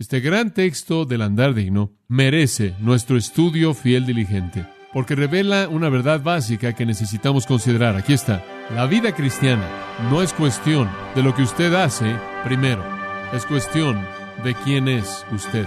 Este 0.00 0.20
gran 0.20 0.54
texto 0.54 1.06
del 1.06 1.22
andar 1.22 1.54
digno 1.54 1.90
merece 2.06 2.72
nuestro 2.78 3.16
estudio 3.16 3.74
fiel 3.74 4.06
diligente, 4.06 4.64
porque 4.92 5.16
revela 5.16 5.66
una 5.68 5.88
verdad 5.88 6.22
básica 6.22 6.72
que 6.72 6.86
necesitamos 6.86 7.46
considerar. 7.46 7.96
Aquí 7.96 8.12
está. 8.12 8.44
La 8.72 8.86
vida 8.86 9.12
cristiana 9.12 9.68
no 10.08 10.22
es 10.22 10.32
cuestión 10.32 10.88
de 11.16 11.24
lo 11.24 11.34
que 11.34 11.42
usted 11.42 11.74
hace 11.74 12.14
primero, 12.44 12.84
es 13.32 13.44
cuestión 13.44 14.00
de 14.44 14.54
quién 14.62 14.86
es 14.86 15.26
usted. 15.32 15.66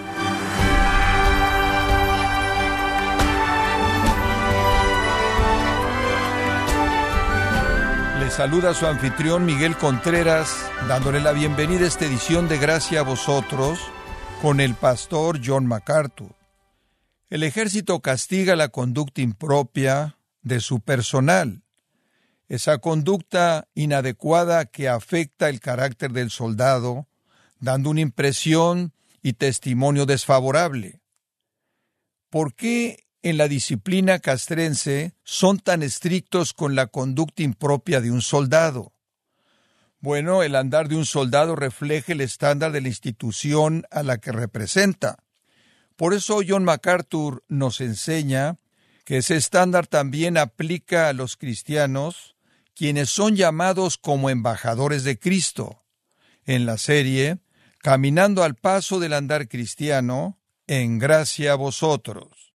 Saluda 8.30 8.74
su 8.74 8.88
anfitrión 8.88 9.46
Miguel 9.46 9.76
Contreras, 9.76 10.72
dándole 10.88 11.20
la 11.20 11.34
bienvenida 11.34 11.84
a 11.84 11.88
esta 11.90 12.06
edición 12.06 12.48
de 12.48 12.58
Gracia 12.60 13.02
a 13.02 13.04
vosotros 13.04 13.92
con 14.42 14.60
el 14.60 14.74
pastor 14.74 15.40
John 15.44 15.68
MacArthur. 15.68 16.36
El 17.30 17.44
ejército 17.44 18.00
castiga 18.00 18.56
la 18.56 18.70
conducta 18.70 19.22
impropia 19.22 20.18
de 20.42 20.60
su 20.60 20.80
personal, 20.80 21.62
esa 22.50 22.80
conducta 22.80 23.68
inadecuada 23.76 24.66
que 24.66 24.90
afecta 24.90 25.48
el 25.48 25.60
carácter 25.60 26.12
del 26.12 26.32
soldado, 26.32 27.08
dando 27.60 27.92
una 27.92 28.02
impresión 28.02 28.94
y 29.22 29.34
testimonio 29.34 30.08
desfavorable. 30.08 31.02
¿Por 32.32 32.56
qué 32.56 33.06
en 33.22 33.38
la 33.38 33.48
disciplina 33.48 34.18
castrense 34.18 35.14
son 35.24 35.60
tan 35.60 35.84
estrictos 35.84 36.54
con 36.54 36.74
la 36.74 36.88
conducta 36.88 37.44
impropia 37.44 38.02
de 38.02 38.10
un 38.10 38.24
soldado? 38.24 38.92
Bueno, 40.02 40.44
el 40.44 40.56
andar 40.56 40.90
de 40.90 40.96
un 40.96 41.06
soldado 41.06 41.56
refleja 41.56 42.12
el 42.12 42.22
estándar 42.22 42.72
de 42.72 42.82
la 42.82 42.88
institución 42.88 43.86
a 43.92 44.04
la 44.04 44.18
que 44.18 44.32
representa. 44.32 45.24
Por 45.96 46.14
eso 46.14 46.42
John 46.46 46.64
MacArthur 46.64 47.44
nos 47.48 47.80
enseña 47.80 48.58
que 49.06 49.18
ese 49.18 49.36
estándar 49.36 49.88
también 49.88 50.38
aplica 50.38 51.08
a 51.08 51.14
los 51.14 51.38
cristianos, 51.38 52.36
quienes 52.74 53.10
son 53.10 53.36
llamados 53.36 53.98
como 53.98 54.30
embajadores 54.30 55.04
de 55.04 55.20
Cristo. 55.20 55.84
En 56.46 56.66
la 56.66 56.78
serie, 56.78 57.40
Caminando 57.84 58.44
al 58.44 58.54
paso 58.54 59.00
del 59.00 59.14
andar 59.14 59.48
cristiano, 59.48 60.38
en 60.68 61.00
gracia 61.00 61.54
a 61.54 61.56
vosotros. 61.56 62.54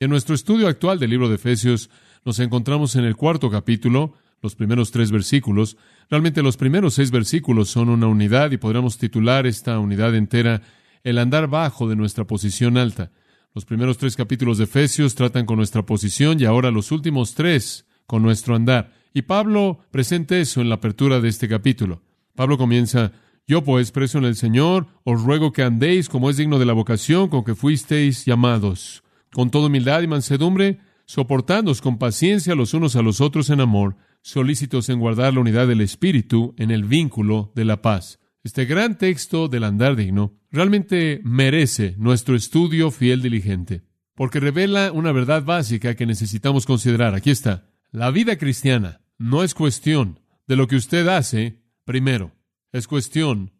En 0.00 0.10
nuestro 0.10 0.34
estudio 0.34 0.68
actual 0.68 0.98
del 0.98 1.08
libro 1.08 1.30
de 1.30 1.36
Efesios 1.36 1.88
nos 2.22 2.38
encontramos 2.38 2.94
en 2.96 3.04
el 3.04 3.16
cuarto 3.16 3.50
capítulo, 3.50 4.14
los 4.42 4.54
primeros 4.54 4.90
tres 4.90 5.10
versículos. 5.10 5.78
Realmente 6.12 6.42
los 6.42 6.58
primeros 6.58 6.92
seis 6.92 7.10
versículos 7.10 7.70
son 7.70 7.88
una 7.88 8.06
unidad 8.06 8.50
y 8.50 8.58
podríamos 8.58 8.98
titular 8.98 9.46
esta 9.46 9.78
unidad 9.78 10.14
entera 10.14 10.60
el 11.04 11.16
andar 11.16 11.48
bajo 11.48 11.88
de 11.88 11.96
nuestra 11.96 12.26
posición 12.26 12.76
alta. 12.76 13.10
Los 13.54 13.64
primeros 13.64 13.96
tres 13.96 14.14
capítulos 14.14 14.58
de 14.58 14.64
Efesios 14.64 15.14
tratan 15.14 15.46
con 15.46 15.56
nuestra 15.56 15.86
posición 15.86 16.38
y 16.38 16.44
ahora 16.44 16.70
los 16.70 16.92
últimos 16.92 17.34
tres 17.34 17.86
con 18.06 18.22
nuestro 18.22 18.54
andar. 18.54 18.92
Y 19.14 19.22
Pablo 19.22 19.86
presenta 19.90 20.36
eso 20.36 20.60
en 20.60 20.68
la 20.68 20.74
apertura 20.74 21.18
de 21.18 21.30
este 21.30 21.48
capítulo. 21.48 22.02
Pablo 22.36 22.58
comienza, 22.58 23.12
yo 23.46 23.64
pues, 23.64 23.90
preso 23.90 24.18
en 24.18 24.26
el 24.26 24.36
Señor, 24.36 24.88
os 25.04 25.22
ruego 25.22 25.50
que 25.50 25.62
andéis 25.62 26.10
como 26.10 26.28
es 26.28 26.36
digno 26.36 26.58
de 26.58 26.66
la 26.66 26.74
vocación 26.74 27.30
con 27.30 27.42
que 27.42 27.54
fuisteis 27.54 28.26
llamados, 28.26 29.02
con 29.32 29.50
toda 29.50 29.68
humildad 29.68 30.02
y 30.02 30.08
mansedumbre, 30.08 30.78
soportándoos 31.06 31.80
con 31.80 31.96
paciencia 31.96 32.54
los 32.54 32.74
unos 32.74 32.96
a 32.96 33.02
los 33.02 33.22
otros 33.22 33.48
en 33.48 33.60
amor, 33.62 33.96
solícitos 34.22 34.88
en 34.88 34.98
guardar 34.98 35.34
la 35.34 35.40
unidad 35.40 35.68
del 35.68 35.80
Espíritu 35.80 36.54
en 36.56 36.70
el 36.70 36.84
vínculo 36.84 37.52
de 37.54 37.64
la 37.64 37.82
paz. 37.82 38.18
Este 38.44 38.64
gran 38.64 38.98
texto 38.98 39.48
del 39.48 39.64
andar 39.64 39.94
digno 39.94 40.40
realmente 40.50 41.20
merece 41.22 41.94
nuestro 41.98 42.34
estudio 42.34 42.90
fiel 42.90 43.22
diligente, 43.22 43.82
porque 44.14 44.40
revela 44.40 44.90
una 44.92 45.12
verdad 45.12 45.44
básica 45.44 45.94
que 45.94 46.06
necesitamos 46.06 46.66
considerar. 46.66 47.14
Aquí 47.14 47.30
está. 47.30 47.68
La 47.90 48.10
vida 48.10 48.38
cristiana 48.38 49.00
no 49.18 49.44
es 49.44 49.54
cuestión 49.54 50.20
de 50.46 50.56
lo 50.56 50.66
que 50.66 50.76
usted 50.76 51.06
hace 51.08 51.62
primero, 51.84 52.32
es 52.72 52.88
cuestión 52.88 53.52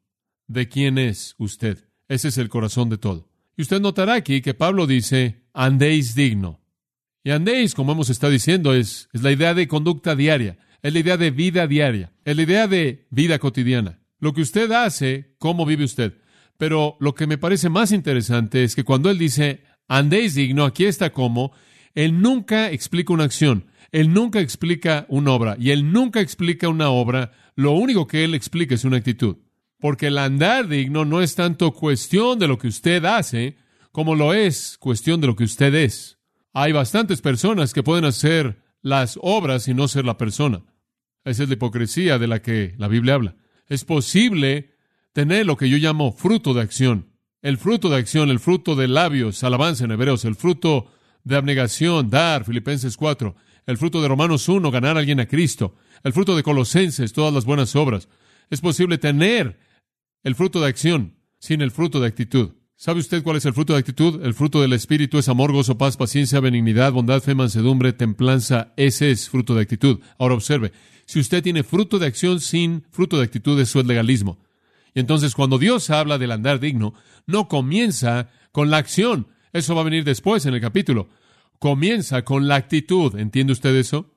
de 0.46 0.68
quién 0.68 0.98
es 0.98 1.34
usted. 1.38 1.88
Ese 2.08 2.28
es 2.28 2.38
el 2.38 2.48
corazón 2.48 2.88
de 2.88 2.98
todo. 2.98 3.30
Y 3.56 3.62
usted 3.62 3.80
notará 3.80 4.14
aquí 4.14 4.40
que 4.40 4.54
Pablo 4.54 4.86
dice, 4.86 5.44
andéis 5.52 6.14
digno. 6.14 6.61
Y 7.24 7.30
andéis, 7.30 7.74
como 7.74 7.92
hemos 7.92 8.10
estado 8.10 8.32
diciendo, 8.32 8.74
es, 8.74 9.08
es 9.12 9.22
la 9.22 9.30
idea 9.30 9.54
de 9.54 9.68
conducta 9.68 10.16
diaria, 10.16 10.58
es 10.82 10.92
la 10.92 10.98
idea 10.98 11.16
de 11.16 11.30
vida 11.30 11.66
diaria, 11.66 12.12
es 12.24 12.36
la 12.36 12.42
idea 12.42 12.66
de 12.66 13.06
vida 13.10 13.38
cotidiana. 13.38 14.00
Lo 14.18 14.32
que 14.32 14.42
usted 14.42 14.70
hace, 14.72 15.34
cómo 15.38 15.64
vive 15.64 15.84
usted. 15.84 16.14
Pero 16.58 16.96
lo 17.00 17.14
que 17.14 17.26
me 17.26 17.38
parece 17.38 17.68
más 17.68 17.92
interesante 17.92 18.64
es 18.64 18.74
que 18.74 18.84
cuando 18.84 19.10
él 19.10 19.18
dice, 19.18 19.62
andéis 19.88 20.34
digno, 20.34 20.64
aquí 20.64 20.84
está 20.84 21.12
como, 21.12 21.52
él 21.94 22.20
nunca 22.20 22.70
explica 22.70 23.12
una 23.12 23.24
acción, 23.24 23.66
él 23.90 24.12
nunca 24.12 24.40
explica 24.40 25.06
una 25.08 25.32
obra, 25.32 25.56
y 25.58 25.70
él 25.70 25.92
nunca 25.92 26.20
explica 26.20 26.68
una 26.68 26.90
obra, 26.90 27.32
lo 27.54 27.72
único 27.72 28.06
que 28.06 28.24
él 28.24 28.34
explica 28.34 28.74
es 28.74 28.84
una 28.84 28.96
actitud. 28.96 29.36
Porque 29.78 30.06
el 30.06 30.18
andar 30.18 30.68
digno 30.68 31.04
no 31.04 31.20
es 31.20 31.34
tanto 31.34 31.72
cuestión 31.72 32.38
de 32.38 32.48
lo 32.48 32.58
que 32.58 32.68
usted 32.68 33.04
hace, 33.04 33.56
como 33.90 34.14
lo 34.14 34.32
es 34.32 34.78
cuestión 34.78 35.20
de 35.20 35.26
lo 35.26 35.36
que 35.36 35.44
usted 35.44 35.74
es. 35.74 36.18
Hay 36.52 36.72
bastantes 36.72 37.22
personas 37.22 37.72
que 37.72 37.82
pueden 37.82 38.04
hacer 38.04 38.62
las 38.82 39.18
obras 39.22 39.68
y 39.68 39.74
no 39.74 39.88
ser 39.88 40.04
la 40.04 40.18
persona. 40.18 40.62
Esa 41.24 41.44
es 41.44 41.48
la 41.48 41.54
hipocresía 41.54 42.18
de 42.18 42.26
la 42.26 42.42
que 42.42 42.74
la 42.78 42.88
Biblia 42.88 43.14
habla. 43.14 43.36
Es 43.68 43.84
posible 43.84 44.74
tener 45.12 45.46
lo 45.46 45.56
que 45.56 45.68
yo 45.68 45.78
llamo 45.78 46.12
fruto 46.12 46.52
de 46.52 46.60
acción. 46.60 47.12
El 47.40 47.58
fruto 47.58 47.88
de 47.88 47.96
acción, 47.96 48.28
el 48.30 48.38
fruto 48.38 48.76
de 48.76 48.88
labios, 48.88 49.42
alabanza 49.44 49.84
en 49.84 49.92
hebreos, 49.92 50.24
el 50.24 50.34
fruto 50.34 50.90
de 51.24 51.36
abnegación, 51.36 52.10
dar, 52.10 52.44
Filipenses 52.44 52.96
4, 52.96 53.34
el 53.66 53.78
fruto 53.78 54.02
de 54.02 54.08
Romanos 54.08 54.48
1, 54.48 54.70
ganar 54.70 54.96
a 54.96 55.00
alguien 55.00 55.20
a 55.20 55.26
Cristo, 55.26 55.74
el 56.02 56.12
fruto 56.12 56.36
de 56.36 56.42
Colosenses, 56.42 57.12
todas 57.12 57.32
las 57.32 57.44
buenas 57.44 57.74
obras. 57.76 58.08
Es 58.50 58.60
posible 58.60 58.98
tener 58.98 59.58
el 60.22 60.34
fruto 60.34 60.60
de 60.60 60.69
acción 60.69 61.16
sin 61.38 61.62
el 61.62 61.70
fruto 61.70 62.00
de 62.00 62.08
actitud. 62.08 62.52
¿Sabe 62.82 62.98
usted 62.98 63.22
cuál 63.22 63.37
es 63.37 63.44
el 63.44 63.54
fruto 63.54 63.75
de 63.75 63.78
actitud? 63.78 64.25
El 64.25 64.34
fruto 64.34 64.60
del 64.60 64.72
Espíritu 64.72 65.16
es 65.16 65.28
amor, 65.28 65.53
gozo, 65.53 65.78
paz, 65.78 65.97
paciencia, 65.97 66.41
benignidad, 66.41 66.91
bondad, 66.91 67.22
fe, 67.22 67.32
mansedumbre, 67.32 67.93
templanza. 67.93 68.72
Ese 68.76 69.12
es 69.12 69.31
fruto 69.31 69.54
de 69.54 69.62
actitud. 69.62 70.00
Ahora 70.19 70.34
observe, 70.34 70.72
si 71.04 71.20
usted 71.20 71.44
tiene 71.44 71.62
fruto 71.62 72.00
de 72.00 72.06
acción 72.06 72.41
sin 72.41 72.82
fruto 72.91 73.19
de 73.19 73.22
actitud, 73.22 73.60
eso 73.60 73.78
es 73.78 73.87
legalismo. 73.87 74.41
Y 74.94 74.98
entonces 74.98 75.37
cuando 75.37 75.59
Dios 75.59 75.91
habla 75.91 76.19
del 76.19 76.32
andar 76.32 76.59
digno, 76.59 76.93
no 77.25 77.47
comienza 77.47 78.31
con 78.50 78.69
la 78.69 78.78
acción. 78.78 79.28
Eso 79.53 79.76
va 79.76 79.82
a 79.82 79.84
venir 79.84 80.03
después 80.03 80.44
en 80.47 80.54
el 80.54 80.60
capítulo. 80.60 81.09
Comienza 81.60 82.25
con 82.25 82.49
la 82.49 82.56
actitud. 82.56 83.16
¿Entiende 83.16 83.53
usted 83.53 83.76
eso? 83.76 84.10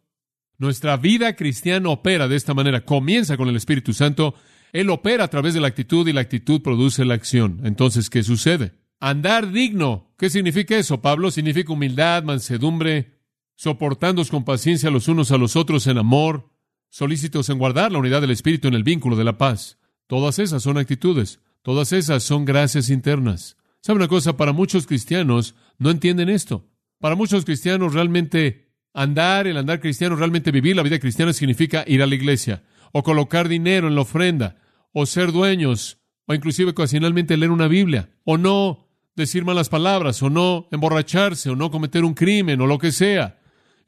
Nuestra 0.58 0.98
vida 0.98 1.36
cristiana 1.36 1.90
opera 1.90 2.28
de 2.28 2.36
esta 2.36 2.56
manera. 2.56 2.84
Comienza 2.84 3.38
con 3.38 3.48
el 3.48 3.58
Espíritu 3.58 3.94
Santo 3.94 4.34
él 4.76 4.90
opera 4.90 5.24
a 5.24 5.28
través 5.30 5.54
de 5.54 5.62
la 5.62 5.68
actitud 5.68 6.06
y 6.06 6.12
la 6.12 6.20
actitud 6.20 6.62
produce 6.62 7.06
la 7.06 7.14
acción. 7.14 7.62
Entonces, 7.64 8.10
¿qué 8.10 8.24
sucede? 8.24 8.74
Andar 9.00 9.54
digno. 9.54 10.14
¿Qué 10.18 10.30
significa 10.30 10.76
eso, 10.76 11.02
Pablo? 11.02 11.32
Significa 11.32 11.72
humildad, 11.72 12.24
mansedumbre, 12.24 13.14
soportándoos 13.56 14.30
con 14.30 14.44
paciencia 14.44 14.92
los 14.92 15.08
unos 15.08 15.32
a 15.32 15.38
los 15.38 15.56
otros 15.56 15.88
en 15.88 15.98
amor, 15.98 16.50
solícitos 16.90 17.48
en 17.48 17.58
guardar 17.58 17.94
la 17.94 18.00
unidad 18.00 18.20
del 18.20 18.32
Espíritu 18.32 18.68
en 18.68 18.74
el 18.74 18.84
vínculo 18.84 19.16
de 19.16 19.24
la 19.24 19.38
paz. 19.38 19.80
Todas 20.08 20.40
esas 20.40 20.64
son 20.64 20.78
actitudes. 20.78 21.40
Todas 21.62 21.94
esas 21.94 22.24
son 22.24 22.44
gracias 22.44 22.90
internas. 22.90 23.56
¿Sabe 23.80 24.00
una 24.00 24.10
cosa? 24.10 24.36
Para 24.36 24.52
muchos 24.52 24.88
cristianos 24.88 25.56
no 25.78 25.90
entienden 25.90 26.28
esto. 26.28 26.68
Para 27.00 27.16
muchos 27.16 27.46
cristianos 27.46 27.94
realmente 27.94 28.74
andar, 28.94 29.48
el 29.48 29.56
andar 29.56 29.80
cristiano, 29.80 30.18
realmente 30.18 30.52
vivir 30.52 30.76
la 30.76 30.84
vida 30.84 31.00
cristiana 31.00 31.32
significa 31.32 31.86
ir 31.88 32.04
a 32.04 32.08
la 32.08 32.16
iglesia 32.16 32.64
o 32.92 33.04
colocar 33.04 33.48
dinero 33.48 33.88
en 33.88 33.96
la 33.96 34.02
ofrenda 34.02 34.58
o 34.98 35.06
ser 35.06 35.34
dueños, 35.34 35.98
o 36.26 36.34
inclusive 36.34 36.72
ocasionalmente 36.72 37.36
leer 37.36 37.52
una 37.52 37.68
Biblia, 37.68 38.12
o 38.24 38.38
no 38.38 38.88
decir 39.14 39.44
malas 39.44 39.68
palabras, 39.68 40.24
o 40.24 40.30
no 40.30 40.70
emborracharse, 40.72 41.50
o 41.50 41.56
no 41.58 41.70
cometer 41.70 42.06
un 42.06 42.14
crimen, 42.14 42.62
o 42.62 42.66
lo 42.66 42.78
que 42.78 42.94
sea. 42.94 43.38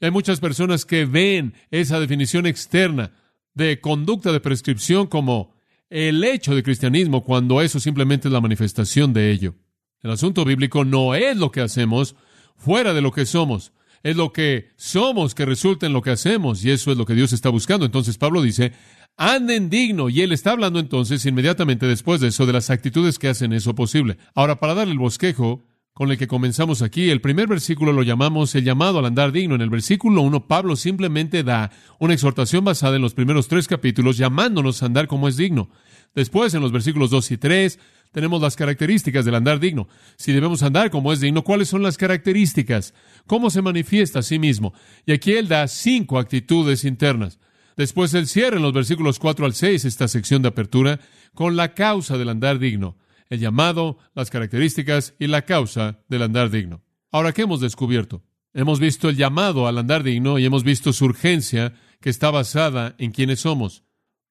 Y 0.02 0.06
hay 0.06 0.12
muchas 0.12 0.42
personas 0.42 0.84
que 0.84 1.06
ven 1.06 1.54
esa 1.72 2.02
definición 2.02 2.46
externa 2.46 3.14
de 3.54 3.80
conducta 3.80 4.34
de 4.34 4.42
prescripción 4.42 5.08
como 5.08 5.56
el 5.90 6.22
hecho 6.26 6.54
de 6.54 6.62
cristianismo, 6.62 7.24
cuando 7.24 7.62
eso 7.62 7.80
simplemente 7.80 8.28
es 8.28 8.34
la 8.34 8.42
manifestación 8.42 9.14
de 9.14 9.32
ello. 9.32 9.56
El 10.02 10.12
asunto 10.12 10.44
bíblico 10.44 10.84
no 10.84 11.16
es 11.16 11.38
lo 11.38 11.52
que 11.52 11.62
hacemos 11.62 12.18
fuera 12.58 12.94
de 12.94 13.00
lo 13.02 13.14
que 13.14 13.26
somos, 13.26 13.72
es 14.04 14.18
lo 14.18 14.34
que 14.34 14.72
somos 14.76 15.34
que 15.36 15.46
resulta 15.46 15.86
en 15.86 15.94
lo 15.94 16.02
que 16.02 16.12
hacemos, 16.12 16.66
y 16.66 16.72
eso 16.72 16.92
es 16.92 16.98
lo 16.98 17.06
que 17.06 17.16
Dios 17.16 17.32
está 17.32 17.48
buscando. 17.48 17.86
Entonces 17.86 18.18
Pablo 18.18 18.42
dice, 18.42 18.74
anden 19.18 19.70
digno. 19.70 20.10
Y 20.10 20.22
él 20.22 20.32
está 20.32 20.52
hablando 20.52 20.80
entonces 20.80 21.26
inmediatamente 21.26 21.88
después 21.88 22.22
de 22.22 22.28
eso 22.28 22.46
de 22.46 22.54
las 22.54 22.70
actitudes 22.70 23.20
que 23.20 23.28
hacen 23.28 23.52
eso 23.52 23.76
posible. 23.76 24.18
Ahora, 24.36 24.60
para 24.60 24.76
darle 24.76 24.94
el 24.94 25.00
bosquejo 25.00 25.66
con 25.94 26.12
el 26.12 26.18
que 26.20 26.28
comenzamos 26.28 26.84
aquí, 26.84 27.10
el 27.10 27.22
primer 27.22 27.48
versículo 27.48 27.92
lo 27.92 28.04
llamamos 28.04 28.54
el 28.54 28.64
llamado 28.64 29.00
al 29.00 29.06
andar 29.06 29.32
digno. 29.32 29.56
En 29.56 29.62
el 29.62 29.72
versículo 29.72 30.22
1, 30.22 30.48
Pablo 30.48 30.76
simplemente 30.76 31.44
da 31.44 31.72
una 32.00 32.14
exhortación 32.14 32.64
basada 32.64 32.96
en 32.96 33.02
los 33.02 33.16
primeros 33.16 33.48
tres 33.48 33.68
capítulos, 33.68 34.18
llamándonos 34.18 34.82
a 34.82 34.86
andar 34.86 35.08
como 35.08 35.28
es 35.28 35.38
digno. 35.38 35.70
Después, 36.14 36.54
en 36.54 36.62
los 36.62 36.72
versículos 36.72 37.10
2 37.10 37.32
y 37.32 37.38
3, 37.38 37.80
tenemos 38.12 38.42
las 38.42 38.56
características 38.56 39.26
del 39.26 39.36
andar 39.36 39.60
digno. 39.60 39.88
Si 40.16 40.32
debemos 40.32 40.64
andar 40.64 40.90
como 40.92 41.12
es 41.12 41.20
digno, 41.20 41.44
¿cuáles 41.44 41.68
son 41.68 41.84
las 41.84 41.98
características? 41.98 42.94
¿Cómo 43.26 43.50
se 43.50 43.62
manifiesta 43.62 44.20
a 44.20 44.24
sí 44.24 44.40
mismo? 44.40 44.74
Y 45.06 45.12
aquí 45.12 45.34
él 45.34 45.48
da 45.48 45.68
cinco 45.68 46.18
actitudes 46.18 46.86
internas. 46.86 47.40
Después 47.78 48.12
él 48.16 48.28
cierra 48.28 48.58
en 48.58 48.64
los 48.64 48.74
versículos 48.74 49.20
4 49.20 49.46
al 49.46 49.54
6 49.54 49.86
esta 49.86 50.08
sección 50.08 50.42
de 50.42 50.48
apertura 50.48 51.00
con 51.36 51.56
la 51.56 51.76
causa 51.76 52.18
del 52.18 52.30
andar 52.30 52.58
digno, 52.58 52.98
el 53.30 53.40
llamado, 53.40 54.00
las 54.16 54.32
características 54.32 55.14
y 55.20 55.28
la 55.28 55.44
causa 55.44 56.00
del 56.10 56.24
andar 56.24 56.50
digno. 56.50 56.82
Ahora, 57.12 57.34
¿qué 57.34 57.44
hemos 57.44 57.62
descubierto? 57.62 58.24
Hemos 58.54 58.80
visto 58.80 59.10
el 59.10 59.16
llamado 59.16 59.68
al 59.68 59.78
andar 59.78 60.02
digno 60.02 60.40
y 60.40 60.46
hemos 60.46 60.64
visto 60.64 60.92
su 60.92 61.06
urgencia 61.06 61.76
que 62.02 62.10
está 62.10 62.32
basada 62.32 62.96
en 62.98 63.12
quiénes 63.12 63.42
somos. 63.42 63.84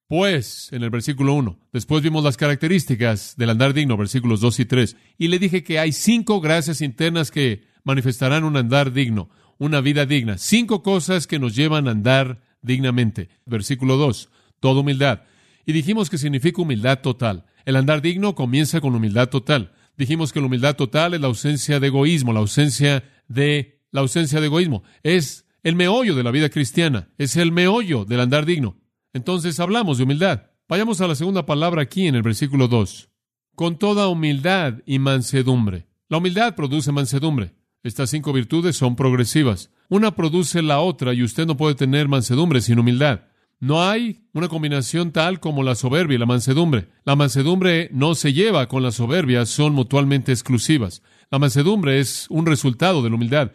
Pues, 0.08 0.69
en 0.72 0.82
el 0.82 0.90
versículo 0.90 1.34
1, 1.34 1.58
después 1.72 2.02
vimos 2.02 2.25
las 2.25 2.37
características 2.37 3.37
del 3.37 3.50
andar 3.50 3.75
digno, 3.75 3.96
versículos 3.96 4.40
2 4.40 4.60
y 4.60 4.64
3, 4.64 4.96
y 5.19 5.28
le 5.28 5.38
dije 5.38 5.62
que 5.62 5.78
hay 5.78 5.92
cinco 5.92 6.40
gracias 6.40 6.81
internas 6.81 7.31
que 7.31 7.64
manifestarán 7.84 8.42
un 8.42 8.56
andar 8.56 8.92
digno, 8.92 9.31
una 9.58 9.81
vida 9.81 10.04
digna, 10.04 10.38
cinco 10.38 10.82
cosas 10.82 11.26
que 11.26 11.38
nos 11.38 11.54
llevan 11.54 11.87
a 11.87 11.92
andar 11.92 12.40
dignamente. 12.66 13.30
Versículo 13.46 13.96
2, 13.96 14.28
toda 14.60 14.80
humildad. 14.80 15.22
Y 15.64 15.72
dijimos 15.72 16.10
que 16.10 16.18
significa 16.18 16.60
humildad 16.60 17.00
total. 17.00 17.46
El 17.64 17.76
andar 17.76 18.02
digno 18.02 18.34
comienza 18.34 18.80
con 18.80 18.94
humildad 18.94 19.28
total. 19.28 19.72
Dijimos 19.96 20.32
que 20.32 20.40
la 20.40 20.46
humildad 20.46 20.76
total 20.76 21.14
es 21.14 21.20
la 21.20 21.28
ausencia 21.28 21.80
de 21.80 21.86
egoísmo, 21.86 22.32
la 22.32 22.40
ausencia 22.40 23.04
de 23.28 23.80
la 23.90 24.02
ausencia 24.02 24.40
de 24.40 24.46
egoísmo. 24.46 24.82
Es 25.02 25.46
el 25.62 25.74
meollo 25.74 26.14
de 26.14 26.22
la 26.22 26.30
vida 26.30 26.50
cristiana, 26.50 27.08
es 27.18 27.36
el 27.36 27.50
meollo 27.50 28.04
del 28.04 28.20
andar 28.20 28.44
digno. 28.44 28.76
Entonces 29.12 29.58
hablamos 29.58 29.98
de 29.98 30.04
humildad. 30.04 30.50
Vayamos 30.68 31.00
a 31.00 31.08
la 31.08 31.14
segunda 31.14 31.46
palabra 31.46 31.82
aquí 31.82 32.06
en 32.06 32.14
el 32.14 32.22
versículo 32.22 32.68
2. 32.68 33.08
Con 33.54 33.78
toda 33.78 34.08
humildad 34.08 34.82
y 34.84 34.98
mansedumbre. 34.98 35.86
La 36.08 36.18
humildad 36.18 36.54
produce 36.54 36.92
mansedumbre. 36.92 37.54
Estas 37.82 38.11
cinco 38.11 38.32
virtudes 38.32 38.76
son 38.76 38.96
progresivas. 38.96 39.70
Una 39.88 40.14
produce 40.17 40.62
la 40.62 40.81
otra 40.81 41.14
y 41.14 41.23
usted 41.23 41.46
no 41.46 41.56
puede 41.56 41.75
tener 41.75 42.08
mansedumbre 42.08 42.61
sin 42.61 42.78
humildad. 42.78 43.20
No 43.58 43.82
hay 43.82 44.20
una 44.34 44.49
combinación 44.49 45.12
tal 45.12 45.40
como 45.40 45.62
la 45.62 45.75
soberbia 45.75 46.17
y 46.17 46.19
la 46.19 46.26
mansedumbre. 46.26 46.88
La 47.05 47.17
mansedumbre 47.17 47.88
no 47.93 48.14
se 48.14 48.32
lleva 48.32 48.69
con 48.69 48.82
la 48.82 48.90
soberbia, 48.90 49.46
son 49.46 49.73
mutuamente 49.73 50.32
exclusivas. 50.32 51.02
La 51.31 51.38
mansedumbre 51.38 51.99
es 51.99 52.26
un 52.28 52.44
resultado 52.44 53.02
de 53.02 53.08
la 53.08 53.14
humildad. 53.14 53.52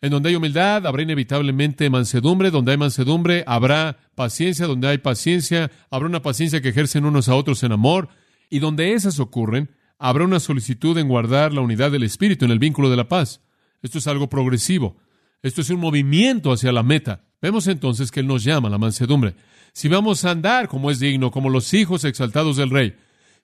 En 0.00 0.10
donde 0.10 0.30
hay 0.30 0.36
humildad, 0.36 0.86
habrá 0.86 1.02
inevitablemente 1.02 1.90
mansedumbre. 1.90 2.50
Donde 2.50 2.72
hay 2.72 2.78
mansedumbre, 2.78 3.44
habrá 3.46 3.98
paciencia. 4.14 4.66
Donde 4.66 4.88
hay 4.88 4.98
paciencia, 4.98 5.70
habrá 5.90 6.08
una 6.08 6.22
paciencia 6.22 6.60
que 6.60 6.70
ejercen 6.70 7.04
unos 7.04 7.28
a 7.28 7.36
otros 7.36 7.62
en 7.62 7.72
amor. 7.72 8.08
Y 8.48 8.58
donde 8.58 8.94
esas 8.94 9.20
ocurren, 9.20 9.70
habrá 9.98 10.24
una 10.24 10.40
solicitud 10.40 10.96
en 10.98 11.08
guardar 11.08 11.52
la 11.52 11.60
unidad 11.60 11.92
del 11.92 12.02
Espíritu 12.02 12.44
en 12.44 12.50
el 12.50 12.58
vínculo 12.58 12.90
de 12.90 12.96
la 12.96 13.08
paz. 13.08 13.42
Esto 13.82 13.98
es 13.98 14.06
algo 14.06 14.28
progresivo. 14.28 14.96
Esto 15.42 15.60
es 15.60 15.70
un 15.70 15.80
movimiento 15.80 16.52
hacia 16.52 16.72
la 16.72 16.82
meta. 16.82 17.24
Vemos 17.40 17.66
entonces 17.66 18.10
que 18.10 18.20
Él 18.20 18.28
nos 18.28 18.44
llama 18.44 18.68
a 18.68 18.70
la 18.70 18.78
mansedumbre. 18.78 19.34
Si 19.72 19.88
vamos 19.88 20.24
a 20.24 20.30
andar 20.30 20.68
como 20.68 20.90
es 20.90 21.00
digno, 21.00 21.30
como 21.30 21.50
los 21.50 21.74
hijos 21.74 22.04
exaltados 22.04 22.56
del 22.56 22.70
Rey, 22.70 22.94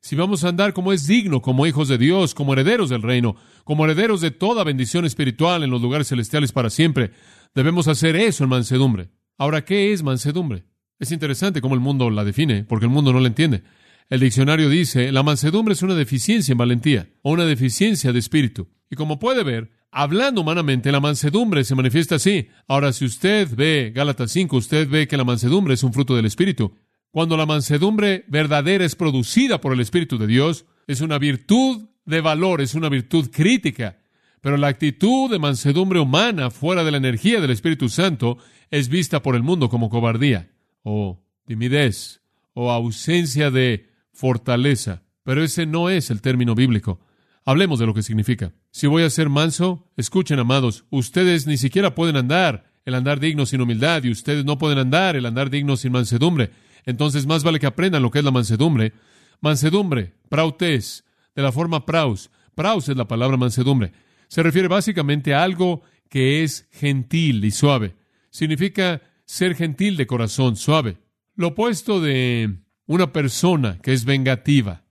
si 0.00 0.14
vamos 0.14 0.44
a 0.44 0.48
andar 0.48 0.72
como 0.72 0.92
es 0.92 1.06
digno, 1.06 1.42
como 1.42 1.66
hijos 1.66 1.88
de 1.88 1.98
Dios, 1.98 2.34
como 2.34 2.52
herederos 2.52 2.88
del 2.88 3.02
reino, 3.02 3.34
como 3.64 3.84
herederos 3.84 4.20
de 4.20 4.30
toda 4.30 4.62
bendición 4.62 5.04
espiritual 5.04 5.64
en 5.64 5.70
los 5.70 5.82
lugares 5.82 6.08
celestiales 6.08 6.52
para 6.52 6.70
siempre, 6.70 7.10
debemos 7.54 7.88
hacer 7.88 8.14
eso 8.14 8.44
en 8.44 8.50
mansedumbre. 8.50 9.10
Ahora, 9.36 9.64
¿qué 9.64 9.92
es 9.92 10.02
mansedumbre? 10.02 10.64
Es 11.00 11.10
interesante 11.10 11.60
cómo 11.60 11.74
el 11.74 11.80
mundo 11.80 12.10
la 12.10 12.24
define, 12.24 12.64
porque 12.64 12.86
el 12.86 12.92
mundo 12.92 13.12
no 13.12 13.20
la 13.20 13.28
entiende. 13.28 13.64
El 14.08 14.20
diccionario 14.20 14.68
dice, 14.68 15.12
la 15.12 15.22
mansedumbre 15.22 15.74
es 15.74 15.82
una 15.82 15.94
deficiencia 15.94 16.52
en 16.52 16.58
valentía 16.58 17.08
o 17.22 17.32
una 17.32 17.44
deficiencia 17.44 18.12
de 18.12 18.18
espíritu. 18.18 18.68
Y 18.90 18.96
como 18.96 19.18
puede 19.18 19.42
ver, 19.42 19.70
hablando 19.90 20.40
humanamente, 20.40 20.92
la 20.92 21.00
mansedumbre 21.00 21.64
se 21.64 21.74
manifiesta 21.74 22.16
así. 22.16 22.48
Ahora, 22.66 22.92
si 22.92 23.04
usted 23.04 23.48
ve 23.54 23.92
Gálatas 23.94 24.32
5, 24.32 24.56
usted 24.56 24.88
ve 24.88 25.08
que 25.08 25.16
la 25.16 25.24
mansedumbre 25.24 25.74
es 25.74 25.82
un 25.82 25.92
fruto 25.92 26.14
del 26.14 26.26
espíritu. 26.26 26.74
Cuando 27.10 27.36
la 27.36 27.46
mansedumbre 27.46 28.24
verdadera 28.28 28.84
es 28.84 28.94
producida 28.94 29.60
por 29.60 29.72
el 29.72 29.80
Espíritu 29.80 30.18
de 30.18 30.26
Dios, 30.26 30.66
es 30.86 31.00
una 31.00 31.18
virtud 31.18 31.88
de 32.04 32.20
valor, 32.20 32.60
es 32.60 32.74
una 32.74 32.88
virtud 32.88 33.30
crítica. 33.32 33.98
Pero 34.40 34.56
la 34.56 34.68
actitud 34.68 35.30
de 35.30 35.38
mansedumbre 35.38 36.00
humana 36.00 36.50
fuera 36.50 36.84
de 36.84 36.90
la 36.90 36.98
energía 36.98 37.40
del 37.40 37.50
Espíritu 37.50 37.88
Santo 37.88 38.38
es 38.70 38.88
vista 38.88 39.22
por 39.22 39.34
el 39.34 39.42
mundo 39.42 39.68
como 39.68 39.88
cobardía, 39.88 40.50
o 40.82 41.20
timidez, 41.46 42.20
o 42.52 42.70
ausencia 42.70 43.50
de 43.50 43.88
fortaleza. 44.12 45.02
Pero 45.24 45.42
ese 45.42 45.66
no 45.66 45.90
es 45.90 46.10
el 46.10 46.20
término 46.20 46.54
bíblico. 46.54 47.00
Hablemos 47.48 47.78
de 47.78 47.86
lo 47.86 47.94
que 47.94 48.02
significa. 48.02 48.52
Si 48.70 48.86
voy 48.86 49.04
a 49.04 49.08
ser 49.08 49.30
manso, 49.30 49.90
escuchen, 49.96 50.38
amados, 50.38 50.84
ustedes 50.90 51.46
ni 51.46 51.56
siquiera 51.56 51.94
pueden 51.94 52.16
andar 52.16 52.74
el 52.84 52.94
andar 52.94 53.20
digno 53.20 53.46
sin 53.46 53.62
humildad 53.62 54.04
y 54.04 54.10
ustedes 54.10 54.44
no 54.44 54.58
pueden 54.58 54.76
andar 54.76 55.16
el 55.16 55.24
andar 55.24 55.48
digno 55.48 55.78
sin 55.78 55.92
mansedumbre. 55.92 56.50
Entonces, 56.84 57.26
más 57.26 57.44
vale 57.44 57.58
que 57.58 57.64
aprendan 57.64 58.02
lo 58.02 58.10
que 58.10 58.18
es 58.18 58.24
la 58.26 58.32
mansedumbre. 58.32 58.92
Mansedumbre, 59.40 60.12
prautes, 60.28 61.06
de 61.34 61.40
la 61.40 61.50
forma 61.50 61.86
praus. 61.86 62.28
Praus 62.54 62.86
es 62.90 62.98
la 62.98 63.08
palabra 63.08 63.38
mansedumbre. 63.38 63.92
Se 64.26 64.42
refiere 64.42 64.68
básicamente 64.68 65.32
a 65.32 65.42
algo 65.42 65.80
que 66.10 66.44
es 66.44 66.68
gentil 66.70 67.42
y 67.46 67.50
suave. 67.50 67.94
Significa 68.28 69.00
ser 69.24 69.54
gentil 69.54 69.96
de 69.96 70.06
corazón, 70.06 70.56
suave. 70.56 70.98
Lo 71.34 71.48
opuesto 71.48 72.02
de 72.02 72.58
una 72.84 73.10
persona 73.10 73.78
que 73.78 73.94
es 73.94 74.04
vengativa, 74.04 74.82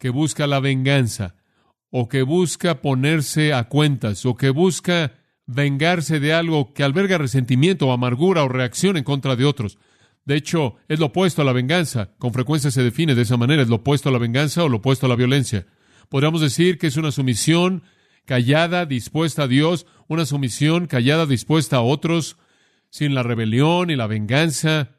que 0.00 0.10
busca 0.10 0.48
la 0.48 0.58
venganza, 0.58 1.36
o 1.94 2.08
que 2.08 2.22
busca 2.22 2.80
ponerse 2.80 3.52
a 3.52 3.68
cuentas, 3.68 4.24
o 4.24 4.34
que 4.34 4.48
busca 4.48 5.12
vengarse 5.46 6.20
de 6.20 6.32
algo 6.32 6.72
que 6.72 6.84
alberga 6.84 7.18
resentimiento 7.18 7.86
o 7.86 7.92
amargura 7.92 8.42
o 8.44 8.48
reacción 8.48 8.96
en 8.96 9.04
contra 9.04 9.36
de 9.36 9.44
otros. 9.44 9.78
De 10.24 10.34
hecho, 10.34 10.76
es 10.88 11.00
lo 11.00 11.06
opuesto 11.06 11.42
a 11.42 11.44
la 11.44 11.52
venganza. 11.52 12.14
Con 12.16 12.32
frecuencia 12.32 12.70
se 12.70 12.82
define 12.82 13.14
de 13.14 13.22
esa 13.22 13.36
manera. 13.36 13.60
Es 13.62 13.68
lo 13.68 13.76
opuesto 13.76 14.08
a 14.08 14.12
la 14.12 14.18
venganza 14.18 14.64
o 14.64 14.70
lo 14.70 14.78
opuesto 14.78 15.04
a 15.04 15.08
la 15.10 15.16
violencia. 15.16 15.66
Podríamos 16.08 16.40
decir 16.40 16.78
que 16.78 16.86
es 16.86 16.96
una 16.96 17.12
sumisión 17.12 17.82
callada, 18.24 18.86
dispuesta 18.86 19.42
a 19.42 19.48
Dios, 19.48 19.86
una 20.08 20.24
sumisión 20.24 20.86
callada, 20.86 21.26
dispuesta 21.26 21.76
a 21.76 21.82
otros, 21.82 22.38
sin 22.88 23.14
la 23.14 23.22
rebelión 23.22 23.90
y 23.90 23.96
la 23.96 24.06
venganza 24.06 24.96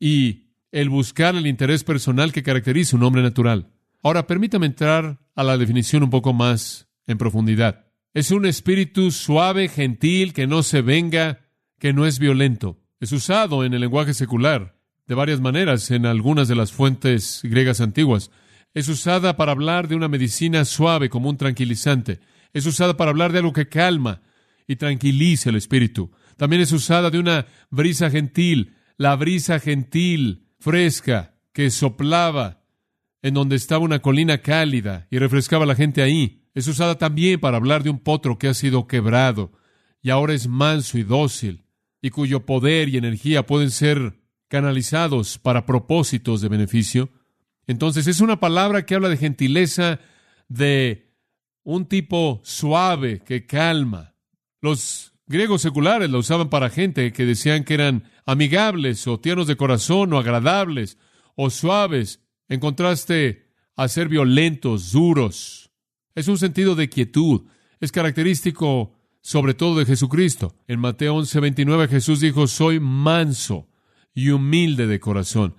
y 0.00 0.48
el 0.72 0.88
buscar 0.88 1.36
el 1.36 1.46
interés 1.46 1.84
personal 1.84 2.32
que 2.32 2.42
caracteriza 2.42 2.96
un 2.96 3.04
hombre 3.04 3.22
natural. 3.22 3.68
Ahora, 4.02 4.26
permítame 4.26 4.66
entrar 4.66 5.20
a 5.36 5.44
la 5.44 5.56
definición 5.56 6.02
un 6.02 6.10
poco 6.10 6.32
más 6.32 6.88
en 7.06 7.18
profundidad. 7.18 7.86
Es 8.14 8.30
un 8.30 8.46
espíritu 8.46 9.10
suave, 9.10 9.68
gentil, 9.68 10.32
que 10.32 10.46
no 10.46 10.62
se 10.62 10.80
venga, 10.80 11.46
que 11.78 11.92
no 11.92 12.06
es 12.06 12.18
violento. 12.18 12.80
Es 12.98 13.12
usado 13.12 13.64
en 13.64 13.74
el 13.74 13.82
lenguaje 13.82 14.14
secular 14.14 14.80
de 15.06 15.14
varias 15.14 15.40
maneras 15.40 15.90
en 15.90 16.06
algunas 16.06 16.48
de 16.48 16.56
las 16.56 16.72
fuentes 16.72 17.40
griegas 17.44 17.82
antiguas. 17.82 18.30
Es 18.72 18.88
usada 18.88 19.36
para 19.36 19.52
hablar 19.52 19.86
de 19.86 19.94
una 19.94 20.08
medicina 20.08 20.64
suave 20.64 21.10
como 21.10 21.28
un 21.28 21.36
tranquilizante. 21.36 22.20
Es 22.54 22.64
usada 22.64 22.96
para 22.96 23.10
hablar 23.10 23.32
de 23.32 23.38
algo 23.38 23.52
que 23.52 23.68
calma 23.68 24.22
y 24.66 24.76
tranquiliza 24.76 25.50
el 25.50 25.56
espíritu. 25.56 26.10
También 26.38 26.62
es 26.62 26.72
usada 26.72 27.10
de 27.10 27.18
una 27.18 27.46
brisa 27.70 28.10
gentil, 28.10 28.74
la 28.96 29.14
brisa 29.16 29.60
gentil, 29.60 30.48
fresca, 30.58 31.34
que 31.52 31.70
soplaba 31.70 32.65
en 33.26 33.34
donde 33.34 33.56
estaba 33.56 33.84
una 33.84 33.98
colina 33.98 34.38
cálida 34.38 35.08
y 35.10 35.18
refrescaba 35.18 35.64
a 35.64 35.66
la 35.66 35.74
gente 35.74 36.00
ahí. 36.00 36.44
Es 36.54 36.68
usada 36.68 36.96
también 36.96 37.40
para 37.40 37.56
hablar 37.56 37.82
de 37.82 37.90
un 37.90 37.98
potro 37.98 38.38
que 38.38 38.46
ha 38.46 38.54
sido 38.54 38.86
quebrado 38.86 39.50
y 40.00 40.10
ahora 40.10 40.32
es 40.32 40.46
manso 40.46 40.96
y 40.96 41.02
dócil 41.02 41.64
y 42.00 42.10
cuyo 42.10 42.46
poder 42.46 42.88
y 42.88 42.98
energía 42.98 43.44
pueden 43.44 43.72
ser 43.72 44.20
canalizados 44.46 45.38
para 45.38 45.66
propósitos 45.66 46.40
de 46.40 46.48
beneficio. 46.48 47.08
Entonces 47.66 48.06
es 48.06 48.20
una 48.20 48.38
palabra 48.38 48.86
que 48.86 48.94
habla 48.94 49.08
de 49.08 49.16
gentileza, 49.16 49.98
de 50.46 51.12
un 51.64 51.86
tipo 51.86 52.40
suave 52.44 53.24
que 53.24 53.44
calma. 53.44 54.14
Los 54.60 55.14
griegos 55.26 55.62
seculares 55.62 56.10
la 56.10 56.18
usaban 56.18 56.48
para 56.48 56.70
gente 56.70 57.12
que 57.12 57.26
decían 57.26 57.64
que 57.64 57.74
eran 57.74 58.04
amigables 58.24 59.04
o 59.08 59.18
tiernos 59.18 59.48
de 59.48 59.56
corazón 59.56 60.12
o 60.12 60.18
agradables 60.18 60.96
o 61.34 61.50
suaves, 61.50 62.20
en 62.48 62.60
contraste 62.60 63.46
a 63.76 63.88
ser 63.88 64.08
violentos, 64.08 64.92
duros, 64.92 65.66
es 66.16 66.28
un 66.28 66.38
sentido 66.38 66.74
de 66.74 66.88
quietud. 66.88 67.42
Es 67.78 67.92
característico 67.92 68.94
sobre 69.20 69.54
todo 69.54 69.78
de 69.78 69.84
Jesucristo. 69.84 70.56
En 70.66 70.80
Mateo 70.80 71.14
11, 71.14 71.40
29 71.40 71.88
Jesús 71.88 72.20
dijo, 72.20 72.46
soy 72.46 72.80
manso 72.80 73.68
y 74.14 74.30
humilde 74.30 74.86
de 74.86 74.98
corazón. 74.98 75.54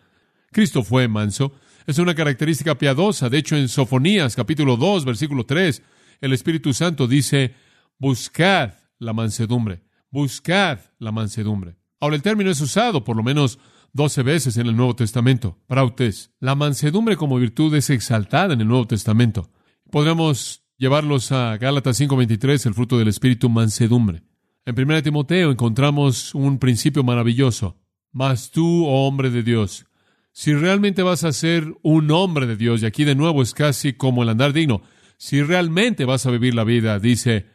Cristo 0.51 0.83
fue 0.83 1.07
manso. 1.07 1.53
Es 1.85 1.99
una 1.99 2.15
característica 2.15 2.75
piadosa. 2.75 3.29
De 3.29 3.37
hecho, 3.37 3.55
en 3.55 3.69
Sofonías 3.69 4.35
capítulo 4.35 4.77
2, 4.77 5.05
versículo 5.05 5.45
3, 5.45 5.83
el 6.21 6.33
Espíritu 6.33 6.73
Santo 6.73 7.07
dice, 7.07 7.53
buscad 7.99 8.73
la 8.97 9.13
mansedumbre. 9.13 9.83
Buscad 10.09 10.79
la 10.97 11.11
mansedumbre. 11.11 11.75
Ahora, 11.99 12.15
el 12.15 12.23
término 12.23 12.49
es 12.49 12.61
usado 12.61 13.03
por 13.03 13.15
lo 13.15 13.21
menos 13.21 13.59
doce 13.97 14.21
veces 14.21 14.55
en 14.57 14.67
el 14.67 14.77
Nuevo 14.77 14.95
Testamento. 14.95 15.57
Prautes. 15.67 16.31
La 16.39 16.53
mansedumbre 16.53 17.17
como 17.17 17.37
virtud 17.37 17.73
es 17.75 17.89
exaltada 17.89 18.53
en 18.53 18.61
el 18.61 18.67
Nuevo 18.67 18.85
Testamento. 18.85 19.49
Podríamos 19.91 20.63
llevarlos 20.77 21.31
a 21.31 21.57
Gálatas 21.57 21.97
5:23, 21.99 22.67
el 22.67 22.75
fruto 22.75 22.99
del 22.99 23.07
Espíritu, 23.07 23.49
mansedumbre. 23.49 24.21
En 24.65 24.75
1 24.75 25.01
Timoteo 25.01 25.51
encontramos 25.51 26.35
un 26.35 26.59
principio 26.59 27.03
maravilloso. 27.03 27.81
Mas 28.11 28.51
tú, 28.51 28.85
oh 28.85 29.07
hombre 29.07 29.31
de 29.31 29.41
Dios, 29.41 29.87
si 30.31 30.53
realmente 30.53 31.01
vas 31.01 31.23
a 31.23 31.33
ser 31.33 31.75
un 31.81 32.11
hombre 32.11 32.45
de 32.45 32.55
Dios, 32.55 32.83
y 32.83 32.85
aquí 32.85 33.03
de 33.03 33.15
nuevo 33.15 33.41
es 33.41 33.53
casi 33.53 33.93
como 33.93 34.21
el 34.21 34.29
andar 34.29 34.53
digno, 34.53 34.83
si 35.17 35.41
realmente 35.41 36.05
vas 36.05 36.27
a 36.27 36.31
vivir 36.31 36.53
la 36.53 36.63
vida, 36.63 36.99
dice, 36.99 37.47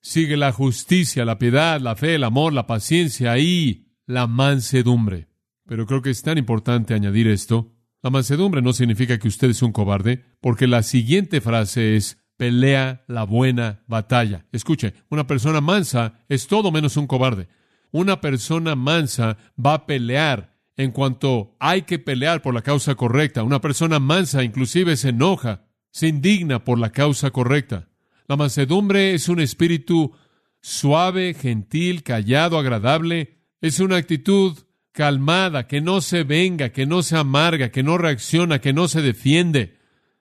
sigue 0.00 0.36
la 0.36 0.50
justicia, 0.50 1.24
la 1.24 1.38
piedad, 1.38 1.80
la 1.80 1.94
fe, 1.94 2.16
el 2.16 2.24
amor, 2.24 2.52
la 2.52 2.66
paciencia 2.66 3.38
y 3.38 3.86
la 4.06 4.26
mansedumbre. 4.26 5.28
Pero 5.66 5.86
creo 5.86 6.02
que 6.02 6.10
es 6.10 6.22
tan 6.22 6.38
importante 6.38 6.94
añadir 6.94 7.26
esto. 7.26 7.72
La 8.02 8.10
mansedumbre 8.10 8.60
no 8.60 8.72
significa 8.72 9.18
que 9.18 9.28
usted 9.28 9.50
es 9.50 9.62
un 9.62 9.72
cobarde, 9.72 10.24
porque 10.40 10.66
la 10.66 10.82
siguiente 10.82 11.40
frase 11.40 11.96
es 11.96 12.18
pelea 12.36 13.04
la 13.08 13.24
buena 13.24 13.82
batalla. 13.86 14.46
Escuche, 14.52 14.94
una 15.08 15.26
persona 15.26 15.60
mansa 15.60 16.24
es 16.28 16.46
todo 16.46 16.70
menos 16.70 16.96
un 16.96 17.06
cobarde. 17.06 17.48
Una 17.92 18.20
persona 18.20 18.74
mansa 18.74 19.38
va 19.58 19.74
a 19.74 19.86
pelear 19.86 20.54
en 20.76 20.90
cuanto 20.90 21.56
hay 21.60 21.82
que 21.82 21.98
pelear 21.98 22.42
por 22.42 22.52
la 22.52 22.62
causa 22.62 22.94
correcta. 22.94 23.42
Una 23.42 23.60
persona 23.60 24.00
mansa 24.00 24.42
inclusive 24.42 24.96
se 24.96 25.10
enoja, 25.10 25.66
se 25.90 26.08
indigna 26.08 26.64
por 26.64 26.78
la 26.78 26.90
causa 26.90 27.30
correcta. 27.30 27.88
La 28.26 28.36
mansedumbre 28.36 29.14
es 29.14 29.28
un 29.28 29.40
espíritu 29.40 30.12
suave, 30.60 31.34
gentil, 31.34 32.02
callado, 32.02 32.58
agradable. 32.58 33.38
Es 33.60 33.80
una 33.80 33.96
actitud 33.96 34.58
calmada, 34.94 35.66
que 35.66 35.80
no 35.80 36.00
se 36.00 36.22
venga, 36.22 36.70
que 36.70 36.86
no 36.86 37.02
se 37.02 37.16
amarga, 37.16 37.70
que 37.70 37.82
no 37.82 37.98
reacciona, 37.98 38.60
que 38.60 38.72
no 38.72 38.86
se 38.86 39.02
defiende, 39.02 39.76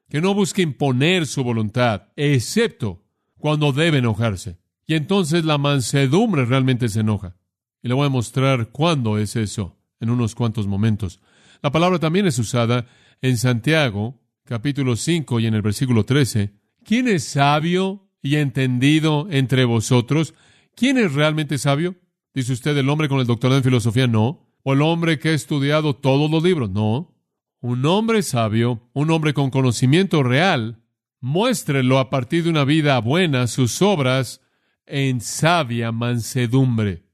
que 0.10 0.20
no 0.20 0.34
busca 0.34 0.64
imponer 0.64 1.28
su 1.28 1.44
voluntad, 1.44 2.08
excepto 2.16 3.04
cuando 3.38 3.72
debe 3.72 4.00
enojarse. 4.00 4.58
Y 4.88 4.96
entonces 4.96 5.46
la 5.46 5.60
mansedumbre 5.60 6.46
realmente 6.46 6.90
se 6.90 7.02
enoja. 7.02 7.38
Y 7.84 7.88
le 7.88 7.94
voy 7.94 8.08
a 8.08 8.10
mostrar 8.10 8.70
cuándo 8.72 9.20
es 9.20 9.36
eso 9.36 9.78
en 10.00 10.10
unos 10.10 10.34
cuantos 10.34 10.66
momentos. 10.66 11.22
La 11.62 11.72
palabra 11.72 12.00
también 12.00 12.26
es 12.26 12.40
usada 12.40 12.88
en 13.22 13.38
Santiago, 13.38 14.22
capítulo 14.44 14.96
5 14.96 15.40
y 15.40 15.46
en 15.46 15.54
el 15.54 15.62
versículo 15.62 16.04
13. 16.04 16.52
¿Quién 16.84 17.08
es 17.08 17.26
sabio 17.26 18.10
y 18.24 18.38
entendido 18.38 19.28
entre 19.30 19.66
vosotros? 19.66 20.34
¿Quién 20.76 20.98
es 20.98 21.14
realmente 21.14 21.60
sabio? 21.60 21.96
Dice 22.34 22.54
usted 22.54 22.76
el 22.76 22.90
hombre 22.90 23.08
con 23.08 23.20
el 23.20 23.28
doctorado 23.28 23.58
en 23.60 23.64
filosofía, 23.64 24.08
no. 24.08 24.50
O 24.64 24.74
el 24.74 24.82
hombre 24.82 25.20
que 25.20 25.30
ha 25.30 25.34
estudiado 25.34 25.96
todos 25.96 26.32
los 26.32 26.42
libros, 26.42 26.70
no. 26.70 27.14
Un 27.60 27.86
hombre 27.86 28.24
sabio, 28.24 28.90
un 28.94 29.12
hombre 29.12 29.34
con 29.34 29.50
conocimiento 29.50 30.24
real, 30.24 30.84
muéstrelo 31.20 32.00
a 32.00 32.10
partir 32.10 32.44
de 32.44 32.50
una 32.50 32.66
vida 32.66 33.00
buena, 33.00 33.48
sus 33.48 33.82
obras 33.82 34.42
en 34.86 35.22
sabia 35.22 35.92
mansedumbre. 35.92 37.06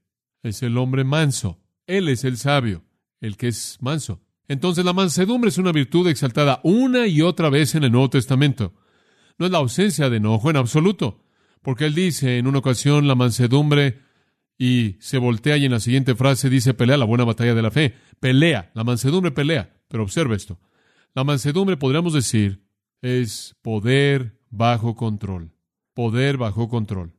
Es 0.42 0.62
el 0.62 0.78
hombre 0.78 1.04
manso. 1.04 1.60
Él 1.86 2.08
es 2.08 2.24
el 2.24 2.36
sabio, 2.36 2.84
el 3.20 3.36
que 3.36 3.48
es 3.48 3.78
manso. 3.80 4.20
Entonces 4.48 4.84
la 4.84 4.92
mansedumbre 4.92 5.50
es 5.50 5.58
una 5.58 5.72
virtud 5.72 6.08
exaltada 6.08 6.60
una 6.64 7.06
y 7.06 7.22
otra 7.22 7.50
vez 7.50 7.74
en 7.74 7.84
el 7.84 7.92
Nuevo 7.92 8.10
Testamento. 8.10 8.74
No 9.38 9.46
es 9.46 9.52
la 9.52 9.58
ausencia 9.58 10.10
de 10.10 10.16
enojo 10.16 10.50
en 10.50 10.56
absoluto, 10.56 11.24
porque 11.62 11.86
él 11.86 11.94
dice 11.94 12.38
en 12.38 12.46
una 12.46 12.58
ocasión 12.58 13.06
la 13.06 13.14
mansedumbre 13.14 14.00
y 14.62 14.98
se 15.00 15.16
voltea 15.16 15.56
y 15.56 15.64
en 15.64 15.72
la 15.72 15.80
siguiente 15.80 16.14
frase 16.14 16.50
dice 16.50 16.74
pelea 16.74 16.98
la 16.98 17.06
buena 17.06 17.24
batalla 17.24 17.54
de 17.54 17.62
la 17.62 17.70
fe. 17.70 17.94
Pelea, 18.20 18.70
la 18.74 18.84
mansedumbre 18.84 19.30
pelea. 19.30 19.74
Pero 19.88 20.02
observe 20.02 20.36
esto. 20.36 20.60
La 21.14 21.24
mansedumbre, 21.24 21.78
podríamos 21.78 22.12
decir, 22.12 22.62
es 23.00 23.56
poder 23.62 24.38
bajo 24.50 24.96
control. 24.96 25.54
Poder 25.94 26.36
bajo 26.36 26.68
control. 26.68 27.14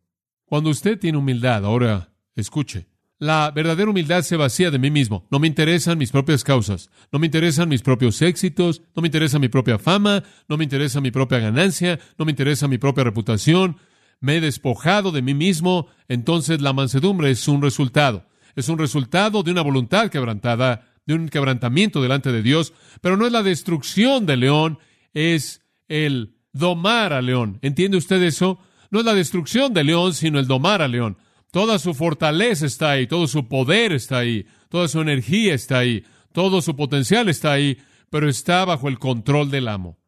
Cuando 0.46 0.70
usted 0.70 1.00
tiene 1.00 1.18
humildad, 1.18 1.66
ahora 1.66 2.14
escuche, 2.36 2.86
la 3.18 3.50
verdadera 3.50 3.90
humildad 3.90 4.22
se 4.22 4.38
vacía 4.38 4.70
de 4.70 4.78
mí 4.78 4.92
mismo. 4.92 5.26
No 5.32 5.40
me 5.40 5.48
interesan 5.48 5.98
mis 5.98 6.12
propias 6.12 6.44
causas, 6.44 6.92
no 7.12 7.18
me 7.18 7.26
interesan 7.26 7.70
mis 7.70 7.82
propios 7.82 8.22
éxitos, 8.22 8.84
no 8.96 9.02
me 9.02 9.08
interesa 9.08 9.40
mi 9.40 9.50
propia 9.50 9.80
fama, 9.80 10.24
no 10.48 10.58
me 10.58 10.64
interesa 10.64 11.02
mi 11.02 11.10
propia 11.10 11.40
ganancia, 11.40 12.00
no 12.20 12.26
me 12.26 12.32
interesa 12.32 12.68
mi 12.68 12.78
propia 12.78 13.04
reputación. 13.04 13.78
Me 14.22 14.38
he 14.38 14.42
despojado 14.42 15.12
de 15.12 15.22
mí 15.22 15.34
mismo, 15.34 15.88
entonces 16.08 16.62
la 16.62 16.74
mansedumbre 16.74 17.32
es 17.32 17.48
un 17.48 17.62
resultado. 17.62 18.28
Es 18.56 18.70
un 18.70 18.78
resultado 18.78 19.44
de 19.44 19.52
una 19.52 19.62
voluntad 19.62 20.10
quebrantada, 20.10 20.88
de 21.06 21.16
un 21.16 21.28
quebrantamiento 21.28 22.02
delante 22.02 22.32
de 22.32 22.44
Dios, 22.44 22.74
pero 23.02 23.18
no 23.18 23.26
es 23.26 23.32
la 23.32 23.44
destrucción 23.44 24.26
del 24.26 24.42
león, 24.42 24.78
es 25.14 25.62
el 25.88 26.36
domar 26.54 27.14
al 27.14 27.26
león. 27.26 27.60
¿Entiende 27.62 27.98
usted 27.98 28.22
eso? 28.22 28.60
No 28.92 29.00
es 29.00 29.06
la 29.06 29.16
destrucción 29.16 29.74
del 29.74 29.88
león, 29.88 30.14
sino 30.14 30.40
el 30.40 30.48
domar 30.48 30.82
al 30.82 30.92
león. 30.92 31.18
Toda 31.52 31.80
su 31.80 31.94
fortaleza 31.94 32.66
está 32.66 32.92
ahí, 32.92 33.08
todo 33.08 33.28
su 33.28 33.48
poder 33.48 33.92
está 33.92 34.20
ahí, 34.20 34.46
toda 34.70 34.88
su 34.88 35.02
energía 35.02 35.54
está 35.54 35.80
ahí, 35.80 36.04
todo 36.32 36.62
su 36.62 36.76
potencial 36.76 37.28
está 37.28 37.54
ahí, 37.54 37.78
pero 38.10 38.30
está 38.30 38.64
bajo 38.66 38.88
el 38.88 39.00
control 39.00 39.50
del 39.50 39.68
amo. 39.68 40.01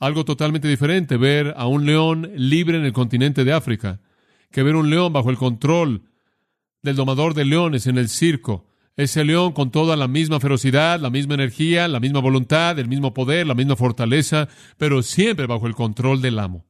Algo 0.00 0.24
totalmente 0.24 0.66
diferente 0.66 1.18
ver 1.18 1.54
a 1.58 1.66
un 1.66 1.84
león 1.84 2.30
libre 2.34 2.78
en 2.78 2.84
el 2.84 2.94
continente 2.94 3.44
de 3.44 3.52
África 3.52 4.00
que 4.50 4.62
ver 4.62 4.74
un 4.74 4.88
león 4.88 5.12
bajo 5.12 5.30
el 5.30 5.36
control 5.36 6.02
del 6.82 6.96
domador 6.96 7.34
de 7.34 7.44
leones 7.44 7.86
en 7.86 7.98
el 7.98 8.08
circo. 8.08 8.66
Ese 8.96 9.24
león 9.24 9.52
con 9.52 9.70
toda 9.70 9.96
la 9.96 10.08
misma 10.08 10.40
ferocidad, 10.40 11.00
la 11.00 11.10
misma 11.10 11.34
energía, 11.34 11.86
la 11.86 12.00
misma 12.00 12.20
voluntad, 12.20 12.78
el 12.78 12.88
mismo 12.88 13.12
poder, 13.12 13.46
la 13.46 13.54
misma 13.54 13.76
fortaleza, 13.76 14.48
pero 14.78 15.02
siempre 15.02 15.46
bajo 15.46 15.66
el 15.66 15.74
control 15.74 16.22
del 16.22 16.38
amo. 16.38 16.64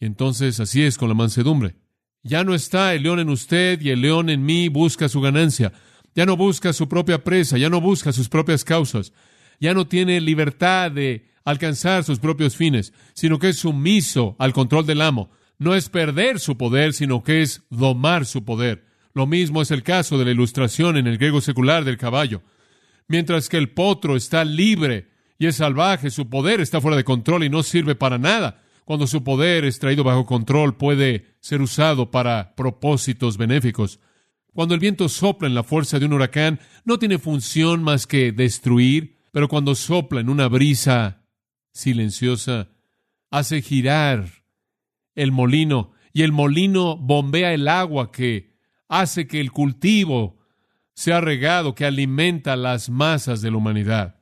Y 0.00 0.06
entonces 0.06 0.58
así 0.58 0.82
es 0.82 0.96
con 0.96 1.08
la 1.08 1.14
mansedumbre. 1.14 1.76
Ya 2.22 2.44
no 2.44 2.54
está 2.54 2.94
el 2.94 3.02
león 3.02 3.20
en 3.20 3.28
usted 3.28 3.80
y 3.82 3.90
el 3.90 4.00
león 4.00 4.30
en 4.30 4.44
mí 4.44 4.68
busca 4.68 5.10
su 5.10 5.20
ganancia. 5.20 5.72
Ya 6.14 6.24
no 6.24 6.36
busca 6.36 6.72
su 6.72 6.88
propia 6.88 7.22
presa, 7.24 7.58
ya 7.58 7.68
no 7.68 7.80
busca 7.80 8.12
sus 8.12 8.30
propias 8.30 8.64
causas. 8.64 9.12
Ya 9.60 9.74
no 9.74 9.86
tiene 9.86 10.20
libertad 10.20 10.90
de 10.90 11.29
alcanzar 11.44 12.04
sus 12.04 12.18
propios 12.18 12.56
fines, 12.56 12.92
sino 13.14 13.38
que 13.38 13.50
es 13.50 13.58
sumiso 13.58 14.36
al 14.38 14.52
control 14.52 14.86
del 14.86 15.02
amo. 15.02 15.30
No 15.58 15.74
es 15.74 15.88
perder 15.88 16.40
su 16.40 16.56
poder, 16.56 16.92
sino 16.92 17.22
que 17.22 17.42
es 17.42 17.62
domar 17.70 18.26
su 18.26 18.44
poder. 18.44 18.86
Lo 19.12 19.26
mismo 19.26 19.60
es 19.62 19.70
el 19.70 19.82
caso 19.82 20.18
de 20.18 20.24
la 20.24 20.30
ilustración 20.30 20.96
en 20.96 21.06
el 21.06 21.18
griego 21.18 21.40
secular 21.40 21.84
del 21.84 21.98
caballo. 21.98 22.42
Mientras 23.08 23.48
que 23.48 23.56
el 23.56 23.70
potro 23.70 24.16
está 24.16 24.44
libre 24.44 25.08
y 25.38 25.46
es 25.46 25.56
salvaje, 25.56 26.10
su 26.10 26.28
poder 26.28 26.60
está 26.60 26.80
fuera 26.80 26.96
de 26.96 27.04
control 27.04 27.44
y 27.44 27.50
no 27.50 27.62
sirve 27.62 27.94
para 27.94 28.18
nada 28.18 28.62
cuando 28.90 29.06
su 29.06 29.22
poder 29.22 29.64
es 29.64 29.78
traído 29.78 30.02
bajo 30.02 30.26
control, 30.26 30.76
puede 30.76 31.36
ser 31.38 31.62
usado 31.62 32.10
para 32.10 32.56
propósitos 32.56 33.36
benéficos. 33.36 34.00
Cuando 34.52 34.74
el 34.74 34.80
viento 34.80 35.08
sopla 35.08 35.46
en 35.46 35.54
la 35.54 35.62
fuerza 35.62 36.00
de 36.00 36.06
un 36.06 36.14
huracán, 36.14 36.58
no 36.84 36.98
tiene 36.98 37.20
función 37.20 37.84
más 37.84 38.08
que 38.08 38.32
destruir, 38.32 39.20
pero 39.30 39.46
cuando 39.46 39.76
sopla 39.76 40.20
en 40.20 40.28
una 40.28 40.48
brisa 40.48 41.19
silenciosa, 41.72 42.68
hace 43.30 43.62
girar 43.62 44.26
el 45.14 45.32
molino 45.32 45.92
y 46.12 46.22
el 46.22 46.32
molino 46.32 46.96
bombea 46.96 47.52
el 47.52 47.68
agua 47.68 48.10
que 48.10 48.56
hace 48.88 49.26
que 49.26 49.40
el 49.40 49.52
cultivo 49.52 50.38
sea 50.94 51.20
regado, 51.20 51.74
que 51.74 51.86
alimenta 51.86 52.56
las 52.56 52.90
masas 52.90 53.40
de 53.40 53.50
la 53.50 53.56
humanidad. 53.56 54.20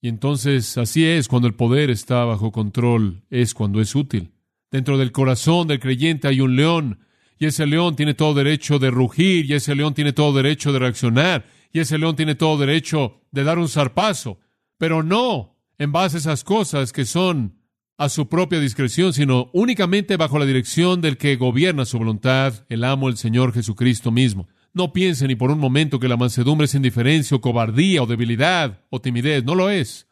Y 0.00 0.08
entonces 0.08 0.78
así 0.78 1.04
es 1.04 1.28
cuando 1.28 1.48
el 1.48 1.54
poder 1.54 1.90
está 1.90 2.24
bajo 2.24 2.52
control, 2.52 3.22
es 3.30 3.54
cuando 3.54 3.80
es 3.80 3.94
útil. 3.94 4.32
Dentro 4.70 4.96
del 4.96 5.12
corazón 5.12 5.66
del 5.66 5.80
creyente 5.80 6.28
hay 6.28 6.40
un 6.40 6.56
león, 6.56 7.00
y 7.38 7.46
ese 7.46 7.66
león 7.66 7.96
tiene 7.96 8.14
todo 8.14 8.34
derecho 8.34 8.78
de 8.78 8.90
rugir, 8.90 9.50
y 9.50 9.54
ese 9.54 9.74
león 9.74 9.94
tiene 9.94 10.12
todo 10.12 10.32
derecho 10.32 10.72
de 10.72 10.78
reaccionar, 10.78 11.46
y 11.72 11.80
ese 11.80 11.98
león 11.98 12.14
tiene 12.16 12.34
todo 12.34 12.58
derecho 12.58 13.22
de 13.32 13.44
dar 13.44 13.58
un 13.58 13.68
zarpazo, 13.68 14.38
pero 14.78 15.02
no 15.02 15.56
en 15.80 15.92
base 15.92 16.18
a 16.18 16.20
esas 16.20 16.44
cosas 16.44 16.92
que 16.92 17.06
son 17.06 17.56
a 17.96 18.10
su 18.10 18.28
propia 18.28 18.60
discreción, 18.60 19.14
sino 19.14 19.50
únicamente 19.54 20.18
bajo 20.18 20.38
la 20.38 20.44
dirección 20.44 21.00
del 21.00 21.16
que 21.16 21.36
gobierna 21.36 21.86
su 21.86 21.96
voluntad, 21.98 22.66
el 22.68 22.84
amo, 22.84 23.08
el 23.08 23.16
Señor 23.16 23.54
Jesucristo 23.54 24.10
mismo. 24.10 24.46
No 24.74 24.92
piense 24.92 25.26
ni 25.26 25.36
por 25.36 25.50
un 25.50 25.58
momento 25.58 25.98
que 25.98 26.06
la 26.06 26.18
mansedumbre 26.18 26.66
es 26.66 26.74
indiferencia 26.74 27.34
o 27.34 27.40
cobardía 27.40 28.02
o 28.02 28.06
debilidad 28.06 28.84
o 28.90 29.00
timidez. 29.00 29.42
No 29.42 29.54
lo 29.54 29.70
es. 29.70 30.06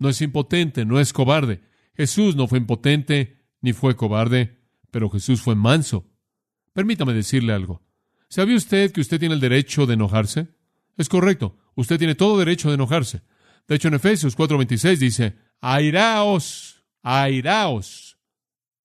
No 0.00 0.08
es 0.08 0.20
impotente, 0.20 0.84
no 0.84 0.98
es 0.98 1.12
cobarde. 1.12 1.60
Jesús 1.96 2.34
no 2.34 2.48
fue 2.48 2.58
impotente 2.58 3.38
ni 3.60 3.72
fue 3.72 3.94
cobarde, 3.94 4.58
pero 4.90 5.08
Jesús 5.10 5.40
fue 5.40 5.54
manso. 5.54 6.10
Permítame 6.72 7.14
decirle 7.14 7.52
algo. 7.52 7.82
¿Sabía 8.28 8.56
usted 8.56 8.90
que 8.90 9.00
usted 9.00 9.20
tiene 9.20 9.36
el 9.36 9.40
derecho 9.40 9.86
de 9.86 9.94
enojarse? 9.94 10.48
Es 10.96 11.08
correcto. 11.08 11.56
Usted 11.76 11.98
tiene 11.98 12.16
todo 12.16 12.36
derecho 12.36 12.68
de 12.68 12.74
enojarse. 12.74 13.22
De 13.68 13.76
hecho, 13.76 13.88
en 13.88 13.94
Efesios 13.94 14.36
4:26 14.36 14.98
dice, 14.98 15.36
airaos, 15.60 16.84
airaos. 17.02 18.18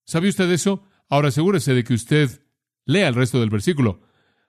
¿Sabe 0.06 0.30
usted 0.30 0.52
eso? 0.52 0.84
Ahora 1.10 1.30
asegúrese 1.30 1.74
de 1.74 1.84
que 1.84 1.94
usted 1.94 2.42
lea 2.86 3.08
el 3.08 3.16
resto 3.16 3.40
del 3.40 3.50
versículo 3.50 4.02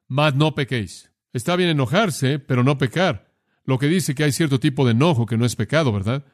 mas 0.09 0.35
no 0.35 0.55
pequéis. 0.55 1.11
Está 1.33 1.57
bien 1.57 1.71
enojarse, 1.71 2.39
pero 2.39 2.63
no 2.63 2.79
pecar. 2.79 3.33
lo 3.67 3.79
que 3.79 3.87
dice 3.87 4.15
que 4.15 4.25
hay 4.25 4.33
cierto 4.33 4.61
tipo 4.61 4.85
de 4.85 4.91
enojo 4.91 5.25
que 5.25 5.39
no 5.39 5.47
es 5.47 5.57
pecado, 5.57 5.91
¿verdad? 5.91 6.27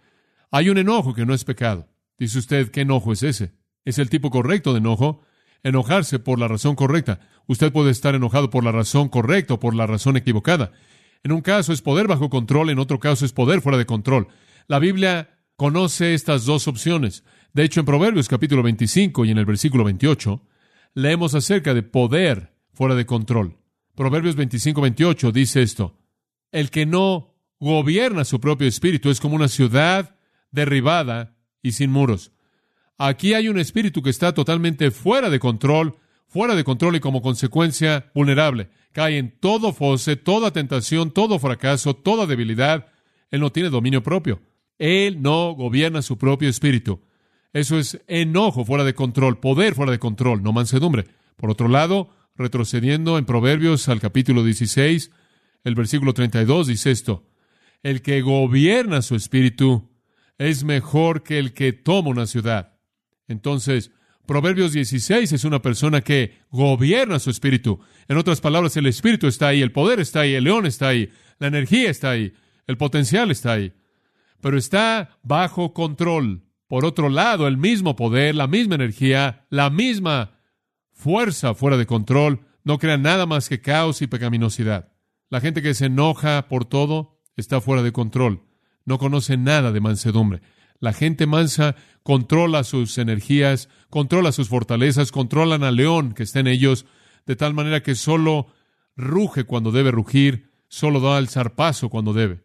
Hay 0.50 0.68
un 0.68 0.78
enojo 0.78 1.14
que 1.14 1.24
no 1.24 1.32
es 1.32 1.44
pecado. 1.44 1.88
Dice 2.18 2.40
usted, 2.40 2.72
¿qué 2.72 2.80
enojo 2.80 3.12
es 3.12 3.22
ese? 3.22 3.52
Es 3.84 3.98
el 3.98 4.10
tipo 4.10 4.30
correcto 4.30 4.72
de 4.72 4.80
enojo. 4.80 5.22
Enojarse 5.62 6.18
por 6.18 6.40
la 6.40 6.48
razón 6.48 6.74
correcta. 6.74 7.20
Usted 7.46 7.72
puede 7.72 7.92
estar 7.92 8.16
enojado 8.16 8.50
por 8.50 8.64
la 8.64 8.72
razón 8.72 9.08
correcta 9.08 9.54
o 9.54 9.60
por 9.60 9.76
la 9.76 9.86
razón 9.86 10.16
equivocada. 10.16 10.72
En 11.22 11.32
un 11.32 11.42
caso 11.42 11.72
es 11.72 11.82
poder 11.82 12.06
bajo 12.06 12.30
control, 12.30 12.70
en 12.70 12.78
otro 12.78 12.98
caso 12.98 13.24
es 13.24 13.32
poder 13.32 13.60
fuera 13.60 13.78
de 13.78 13.86
control. 13.86 14.28
La 14.68 14.78
Biblia 14.78 15.38
conoce 15.56 16.14
estas 16.14 16.46
dos 16.46 16.66
opciones. 16.68 17.24
De 17.52 17.64
hecho, 17.64 17.80
en 17.80 17.86
Proverbios 17.86 18.28
capítulo 18.28 18.62
25 18.62 19.24
y 19.24 19.30
en 19.30 19.38
el 19.38 19.44
versículo 19.44 19.84
28, 19.84 20.42
leemos 20.94 21.34
acerca 21.34 21.74
de 21.74 21.82
poder 21.82 22.54
fuera 22.72 22.94
de 22.94 23.04
control. 23.04 23.58
Proverbios 23.94 24.36
25, 24.36 24.80
28 24.80 25.32
dice 25.32 25.62
esto. 25.62 25.98
El 26.52 26.70
que 26.70 26.86
no 26.86 27.34
gobierna 27.58 28.24
su 28.24 28.40
propio 28.40 28.66
espíritu 28.66 29.10
es 29.10 29.20
como 29.20 29.36
una 29.36 29.48
ciudad 29.48 30.16
derribada 30.50 31.36
y 31.62 31.72
sin 31.72 31.90
muros. 31.90 32.32
Aquí 32.96 33.34
hay 33.34 33.48
un 33.48 33.58
espíritu 33.58 34.02
que 34.02 34.10
está 34.10 34.32
totalmente 34.32 34.90
fuera 34.90 35.28
de 35.28 35.38
control, 35.38 35.96
fuera 36.30 36.54
de 36.54 36.64
control 36.64 36.96
y 36.96 37.00
como 37.00 37.20
consecuencia 37.20 38.10
vulnerable. 38.14 38.70
Cae 38.92 39.18
en 39.18 39.38
todo 39.38 39.72
fosse, 39.72 40.16
toda 40.16 40.52
tentación, 40.52 41.10
todo 41.10 41.38
fracaso, 41.38 41.94
toda 41.94 42.26
debilidad. 42.26 42.86
Él 43.30 43.40
no 43.40 43.50
tiene 43.50 43.68
dominio 43.68 44.02
propio. 44.02 44.40
Él 44.78 45.20
no 45.20 45.52
gobierna 45.52 46.02
su 46.02 46.16
propio 46.16 46.48
espíritu. 46.48 47.00
Eso 47.52 47.78
es 47.78 48.00
enojo 48.06 48.64
fuera 48.64 48.84
de 48.84 48.94
control, 48.94 49.40
poder 49.40 49.74
fuera 49.74 49.92
de 49.92 49.98
control, 49.98 50.42
no 50.42 50.52
mansedumbre. 50.52 51.06
Por 51.36 51.50
otro 51.50 51.68
lado, 51.68 52.10
retrocediendo 52.36 53.18
en 53.18 53.24
Proverbios 53.24 53.88
al 53.88 54.00
capítulo 54.00 54.44
16, 54.44 55.10
el 55.64 55.74
versículo 55.74 56.14
32 56.14 56.68
dice 56.68 56.92
esto, 56.92 57.26
el 57.82 58.02
que 58.02 58.22
gobierna 58.22 59.02
su 59.02 59.16
espíritu 59.16 59.90
es 60.38 60.62
mejor 60.62 61.22
que 61.24 61.38
el 61.38 61.52
que 61.54 61.72
toma 61.72 62.10
una 62.10 62.26
ciudad. 62.26 62.78
Entonces, 63.26 63.90
Proverbios 64.30 64.70
16 64.70 65.32
es 65.32 65.44
una 65.44 65.60
persona 65.60 66.02
que 66.02 66.38
gobierna 66.52 67.18
su 67.18 67.30
espíritu. 67.30 67.80
En 68.06 68.16
otras 68.16 68.40
palabras, 68.40 68.76
el 68.76 68.86
espíritu 68.86 69.26
está 69.26 69.48
ahí, 69.48 69.60
el 69.60 69.72
poder 69.72 69.98
está 69.98 70.20
ahí, 70.20 70.34
el 70.34 70.44
león 70.44 70.66
está 70.66 70.86
ahí, 70.86 71.10
la 71.40 71.48
energía 71.48 71.90
está 71.90 72.10
ahí, 72.10 72.32
el 72.68 72.76
potencial 72.76 73.32
está 73.32 73.54
ahí. 73.54 73.72
Pero 74.40 74.56
está 74.56 75.18
bajo 75.24 75.74
control. 75.74 76.44
Por 76.68 76.84
otro 76.84 77.08
lado, 77.08 77.48
el 77.48 77.56
mismo 77.56 77.96
poder, 77.96 78.36
la 78.36 78.46
misma 78.46 78.76
energía, 78.76 79.46
la 79.50 79.68
misma 79.68 80.38
fuerza 80.92 81.56
fuera 81.56 81.76
de 81.76 81.86
control, 81.86 82.46
no 82.62 82.78
crea 82.78 82.98
nada 82.98 83.26
más 83.26 83.48
que 83.48 83.60
caos 83.60 84.00
y 84.00 84.06
pecaminosidad. 84.06 84.92
La 85.28 85.40
gente 85.40 85.60
que 85.60 85.74
se 85.74 85.86
enoja 85.86 86.46
por 86.46 86.66
todo 86.66 87.20
está 87.34 87.60
fuera 87.60 87.82
de 87.82 87.90
control 87.90 88.44
no 88.84 88.98
conoce 88.98 89.36
nada 89.36 89.72
de 89.72 89.80
mansedumbre. 89.80 90.42
La 90.80 90.94
gente 90.94 91.26
mansa 91.26 91.76
controla 92.02 92.64
sus 92.64 92.96
energías, 92.98 93.68
controla 93.90 94.32
sus 94.32 94.48
fortalezas, 94.48 95.12
controlan 95.12 95.62
al 95.62 95.76
león 95.76 96.14
que 96.14 96.22
está 96.22 96.40
en 96.40 96.46
ellos, 96.46 96.86
de 97.26 97.36
tal 97.36 97.52
manera 97.52 97.82
que 97.82 97.94
solo 97.94 98.48
ruge 98.96 99.44
cuando 99.44 99.72
debe 99.72 99.90
rugir, 99.90 100.50
solo 100.68 101.00
da 101.00 101.18
el 101.18 101.28
zarpazo 101.28 101.90
cuando 101.90 102.14
debe. 102.14 102.42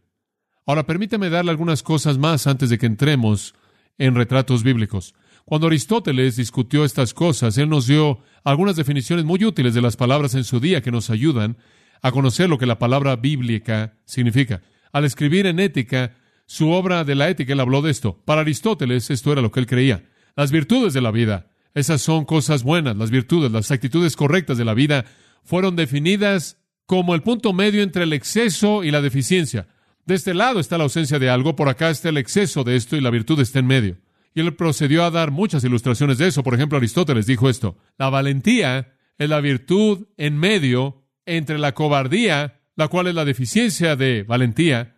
Ahora 0.66 0.86
permíteme 0.86 1.30
darle 1.30 1.52
algunas 1.52 1.82
cosas 1.82 2.18
más 2.18 2.46
antes 2.46 2.70
de 2.70 2.78
que 2.78 2.88
entremos 2.88 3.56
en 3.98 4.16
retratos 4.16 4.64
bíblicos. 4.64 5.16
Cuando 5.46 5.68
Aristóteles 5.68 6.36
discutió 6.36 6.84
estas 6.84 7.14
cosas, 7.14 7.58
él 7.58 7.70
nos 7.70 7.88
dio 7.88 8.20
algunas 8.44 8.76
definiciones 8.76 9.26
muy 9.26 9.46
útiles 9.46 9.74
de 9.76 9.82
las 9.82 9.96
palabras 9.96 10.34
en 10.36 10.44
su 10.44 10.60
día 10.60 10.82
que 10.82 10.92
nos 10.92 11.10
ayudan 11.10 11.58
a 12.02 12.12
conocer 12.12 12.50
lo 12.50 12.58
que 12.58 12.66
la 12.66 12.80
palabra 12.80 13.16
bíblica 13.16 13.98
significa. 14.06 14.62
Al 14.92 15.06
escribir 15.06 15.46
en 15.46 15.60
ética, 15.60 16.16
su 16.46 16.72
obra 16.72 17.04
de 17.04 17.16
la 17.16 17.30
ética, 17.30 17.54
él 17.54 17.60
habló 17.60 17.82
de 17.82 17.92
esto. 17.92 18.22
Para 18.26 18.42
Aristóteles, 18.42 19.10
esto 19.10 19.32
era 19.32 19.42
lo 19.42 19.52
que 19.52 19.60
él 19.60 19.68
creía. 19.68 20.06
Las 20.36 20.52
virtudes 20.52 20.94
de 20.94 21.02
la 21.02 21.12
vida, 21.12 21.50
esas 21.74 22.02
son 22.02 22.26
cosas 22.26 22.64
buenas, 22.64 22.96
las 22.96 23.12
virtudes, 23.12 23.52
las 23.52 23.72
actitudes 23.72 24.16
correctas 24.16 24.58
de 24.58 24.66
la 24.66 24.74
vida, 24.74 25.06
fueron 25.44 25.76
definidas 25.76 26.58
como 26.86 27.16
el 27.16 27.24
punto 27.24 27.54
medio 27.54 27.82
entre 27.82 28.04
el 28.04 28.14
exceso 28.14 28.84
y 28.84 28.92
la 28.92 29.02
deficiencia. 29.02 29.68
De 30.06 30.14
este 30.14 30.34
lado 30.34 30.60
está 30.60 30.78
la 30.78 30.84
ausencia 30.84 31.18
de 31.18 31.30
algo, 31.30 31.56
por 31.56 31.68
acá 31.68 31.90
está 31.90 32.10
el 32.10 32.18
exceso 32.18 32.64
de 32.64 32.76
esto 32.76 32.96
y 32.96 33.02
la 33.02 33.10
virtud 33.10 33.40
está 33.40 33.60
en 33.60 33.68
medio. 33.68 33.98
Y 34.36 34.42
él 34.42 34.54
procedió 34.56 35.04
a 35.04 35.12
dar 35.12 35.32
muchas 35.32 35.64
ilustraciones 35.64 36.18
de 36.18 36.28
eso. 36.28 36.44
Por 36.44 36.54
ejemplo, 36.54 36.78
Aristóteles 36.78 37.26
dijo 37.26 37.50
esto. 37.50 37.78
La 37.98 38.10
valentía 38.10 38.94
es 39.18 39.30
la 39.30 39.40
virtud 39.40 40.08
en 40.18 40.38
medio 40.38 41.06
entre 41.26 41.58
la 41.58 41.74
cobardía, 41.74 42.60
la 42.76 42.90
cual 42.90 43.08
es 43.08 43.16
la 43.16 43.26
deficiencia 43.26 43.96
de 43.96 44.24
valentía, 44.24 44.95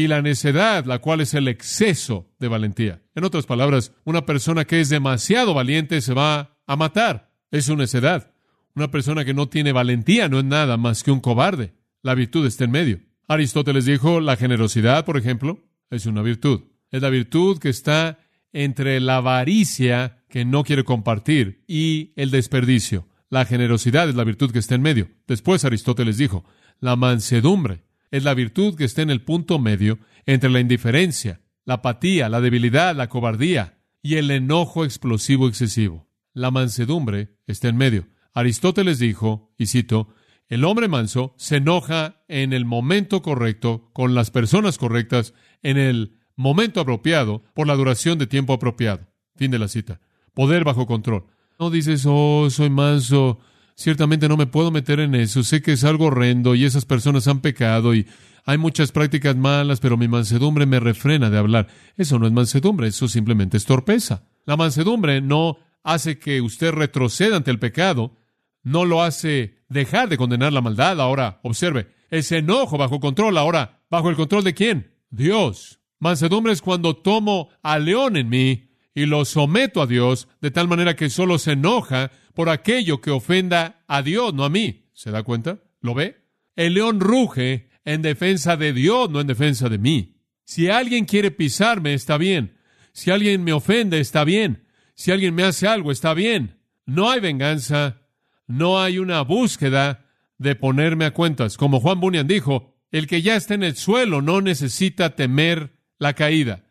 y 0.00 0.08
la 0.08 0.22
necedad, 0.22 0.86
la 0.86 1.00
cual 1.00 1.20
es 1.20 1.34
el 1.34 1.46
exceso 1.46 2.32
de 2.38 2.48
valentía. 2.48 3.02
En 3.14 3.24
otras 3.24 3.44
palabras, 3.44 3.92
una 4.04 4.24
persona 4.24 4.64
que 4.64 4.80
es 4.80 4.88
demasiado 4.88 5.52
valiente 5.52 6.00
se 6.00 6.14
va 6.14 6.56
a 6.66 6.76
matar. 6.76 7.34
Es 7.50 7.66
su 7.66 7.76
necedad. 7.76 8.32
Una 8.74 8.90
persona 8.90 9.26
que 9.26 9.34
no 9.34 9.50
tiene 9.50 9.72
valentía 9.72 10.30
no 10.30 10.38
es 10.38 10.44
nada 10.46 10.78
más 10.78 11.02
que 11.02 11.10
un 11.10 11.20
cobarde. 11.20 11.74
La 12.02 12.14
virtud 12.14 12.46
está 12.46 12.64
en 12.64 12.70
medio. 12.70 13.00
Aristóteles 13.28 13.84
dijo, 13.84 14.20
la 14.20 14.36
generosidad, 14.36 15.04
por 15.04 15.18
ejemplo, 15.18 15.68
es 15.90 16.06
una 16.06 16.22
virtud. 16.22 16.62
Es 16.90 17.02
la 17.02 17.10
virtud 17.10 17.58
que 17.58 17.68
está 17.68 18.20
entre 18.54 19.00
la 19.00 19.16
avaricia 19.16 20.24
que 20.30 20.46
no 20.46 20.64
quiere 20.64 20.84
compartir 20.84 21.62
y 21.68 22.14
el 22.16 22.30
desperdicio. 22.30 23.06
La 23.28 23.44
generosidad 23.44 24.08
es 24.08 24.14
la 24.14 24.24
virtud 24.24 24.50
que 24.50 24.60
está 24.60 24.76
en 24.76 24.82
medio. 24.82 25.10
Después 25.26 25.62
Aristóteles 25.66 26.16
dijo, 26.16 26.46
la 26.80 26.96
mansedumbre 26.96 27.84
es 28.10 28.24
la 28.24 28.34
virtud 28.34 28.76
que 28.76 28.84
está 28.84 29.02
en 29.02 29.10
el 29.10 29.22
punto 29.22 29.58
medio 29.58 29.98
entre 30.26 30.50
la 30.50 30.60
indiferencia, 30.60 31.40
la 31.64 31.74
apatía, 31.74 32.28
la 32.28 32.40
debilidad, 32.40 32.94
la 32.94 33.08
cobardía 33.08 33.78
y 34.02 34.16
el 34.16 34.30
enojo 34.30 34.84
explosivo 34.84 35.48
excesivo. 35.48 36.08
La 36.32 36.50
mansedumbre 36.50 37.36
está 37.46 37.68
en 37.68 37.76
medio. 37.76 38.08
Aristóteles 38.32 38.98
dijo, 38.98 39.52
y 39.58 39.66
cito, 39.66 40.14
el 40.48 40.64
hombre 40.64 40.88
manso 40.88 41.34
se 41.36 41.56
enoja 41.56 42.24
en 42.28 42.52
el 42.52 42.64
momento 42.64 43.22
correcto, 43.22 43.90
con 43.92 44.14
las 44.14 44.30
personas 44.30 44.78
correctas, 44.78 45.34
en 45.62 45.76
el 45.78 46.18
momento 46.34 46.80
apropiado, 46.80 47.44
por 47.54 47.66
la 47.66 47.74
duración 47.74 48.18
de 48.18 48.26
tiempo 48.26 48.52
apropiado. 48.52 49.06
Fin 49.36 49.50
de 49.50 49.58
la 49.58 49.68
cita. 49.68 50.00
Poder 50.34 50.64
bajo 50.64 50.86
control. 50.86 51.26
No 51.58 51.70
dices, 51.70 52.04
oh, 52.06 52.48
soy 52.50 52.70
manso, 52.70 53.38
Ciertamente 53.74 54.28
no 54.28 54.36
me 54.36 54.46
puedo 54.46 54.70
meter 54.70 55.00
en 55.00 55.14
eso. 55.14 55.42
Sé 55.42 55.62
que 55.62 55.72
es 55.72 55.84
algo 55.84 56.06
horrendo 56.06 56.54
y 56.54 56.64
esas 56.64 56.84
personas 56.84 57.26
han 57.28 57.40
pecado 57.40 57.94
y 57.94 58.06
hay 58.44 58.58
muchas 58.58 58.92
prácticas 58.92 59.36
malas, 59.36 59.80
pero 59.80 59.96
mi 59.96 60.08
mansedumbre 60.08 60.66
me 60.66 60.80
refrena 60.80 61.30
de 61.30 61.38
hablar. 61.38 61.68
Eso 61.96 62.18
no 62.18 62.26
es 62.26 62.32
mansedumbre, 62.32 62.88
eso 62.88 63.08
simplemente 63.08 63.56
es 63.56 63.64
torpeza. 63.64 64.24
La 64.44 64.56
mansedumbre 64.56 65.20
no 65.20 65.58
hace 65.82 66.18
que 66.18 66.40
usted 66.40 66.72
retroceda 66.72 67.36
ante 67.36 67.50
el 67.50 67.58
pecado, 67.58 68.16
no 68.62 68.84
lo 68.84 69.02
hace 69.02 69.56
dejar 69.68 70.08
de 70.08 70.16
condenar 70.16 70.52
la 70.52 70.60
maldad. 70.60 71.00
Ahora, 71.00 71.40
observe, 71.42 71.92
ese 72.10 72.38
enojo 72.38 72.76
bajo 72.76 73.00
control, 73.00 73.38
ahora, 73.38 73.82
¿bajo 73.90 74.10
el 74.10 74.16
control 74.16 74.44
de 74.44 74.54
quién? 74.54 74.94
Dios. 75.10 75.80
Mansedumbre 75.98 76.52
es 76.52 76.62
cuando 76.62 76.96
tomo 76.96 77.50
al 77.62 77.84
león 77.84 78.16
en 78.16 78.28
mí 78.28 78.69
y 78.94 79.06
lo 79.06 79.24
someto 79.24 79.82
a 79.82 79.86
Dios 79.86 80.28
de 80.40 80.50
tal 80.50 80.68
manera 80.68 80.96
que 80.96 81.10
solo 81.10 81.38
se 81.38 81.52
enoja 81.52 82.10
por 82.34 82.48
aquello 82.48 83.00
que 83.00 83.10
ofenda 83.10 83.82
a 83.86 84.02
Dios, 84.02 84.34
no 84.34 84.44
a 84.44 84.50
mí. 84.50 84.86
¿Se 84.92 85.10
da 85.10 85.22
cuenta? 85.22 85.60
¿Lo 85.80 85.94
ve? 85.94 86.24
El 86.56 86.74
león 86.74 87.00
ruge 87.00 87.70
en 87.84 88.02
defensa 88.02 88.56
de 88.56 88.72
Dios, 88.72 89.10
no 89.10 89.20
en 89.20 89.26
defensa 89.26 89.68
de 89.68 89.78
mí. 89.78 90.16
Si 90.44 90.68
alguien 90.68 91.04
quiere 91.04 91.30
pisarme, 91.30 91.94
está 91.94 92.18
bien. 92.18 92.56
Si 92.92 93.10
alguien 93.10 93.44
me 93.44 93.52
ofende, 93.52 94.00
está 94.00 94.24
bien. 94.24 94.66
Si 94.94 95.12
alguien 95.12 95.34
me 95.34 95.44
hace 95.44 95.68
algo, 95.68 95.92
está 95.92 96.12
bien. 96.12 96.58
No 96.86 97.10
hay 97.10 97.20
venganza, 97.20 98.02
no 98.46 98.80
hay 98.80 98.98
una 98.98 99.22
búsqueda 99.22 100.06
de 100.38 100.56
ponerme 100.56 101.04
a 101.04 101.12
cuentas. 101.12 101.56
Como 101.56 101.80
Juan 101.80 102.00
Bunyan 102.00 102.26
dijo, 102.26 102.74
el 102.90 103.06
que 103.06 103.22
ya 103.22 103.36
está 103.36 103.54
en 103.54 103.62
el 103.62 103.76
suelo 103.76 104.22
no 104.22 104.40
necesita 104.40 105.14
temer 105.14 105.78
la 105.98 106.14
caída. 106.14 106.64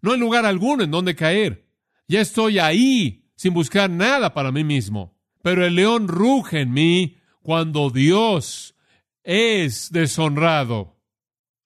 No 0.00 0.12
hay 0.12 0.18
lugar 0.18 0.46
alguno 0.46 0.84
en 0.84 0.90
donde 0.90 1.14
caer. 1.14 1.65
Ya 2.08 2.20
estoy 2.20 2.58
ahí 2.58 3.24
sin 3.34 3.54
buscar 3.54 3.90
nada 3.90 4.32
para 4.32 4.52
mí 4.52 4.64
mismo. 4.64 5.16
Pero 5.42 5.64
el 5.64 5.76
león 5.76 6.08
ruge 6.08 6.60
en 6.60 6.72
mí 6.72 7.18
cuando 7.42 7.90
Dios 7.90 8.74
es 9.22 9.90
deshonrado. 9.92 10.96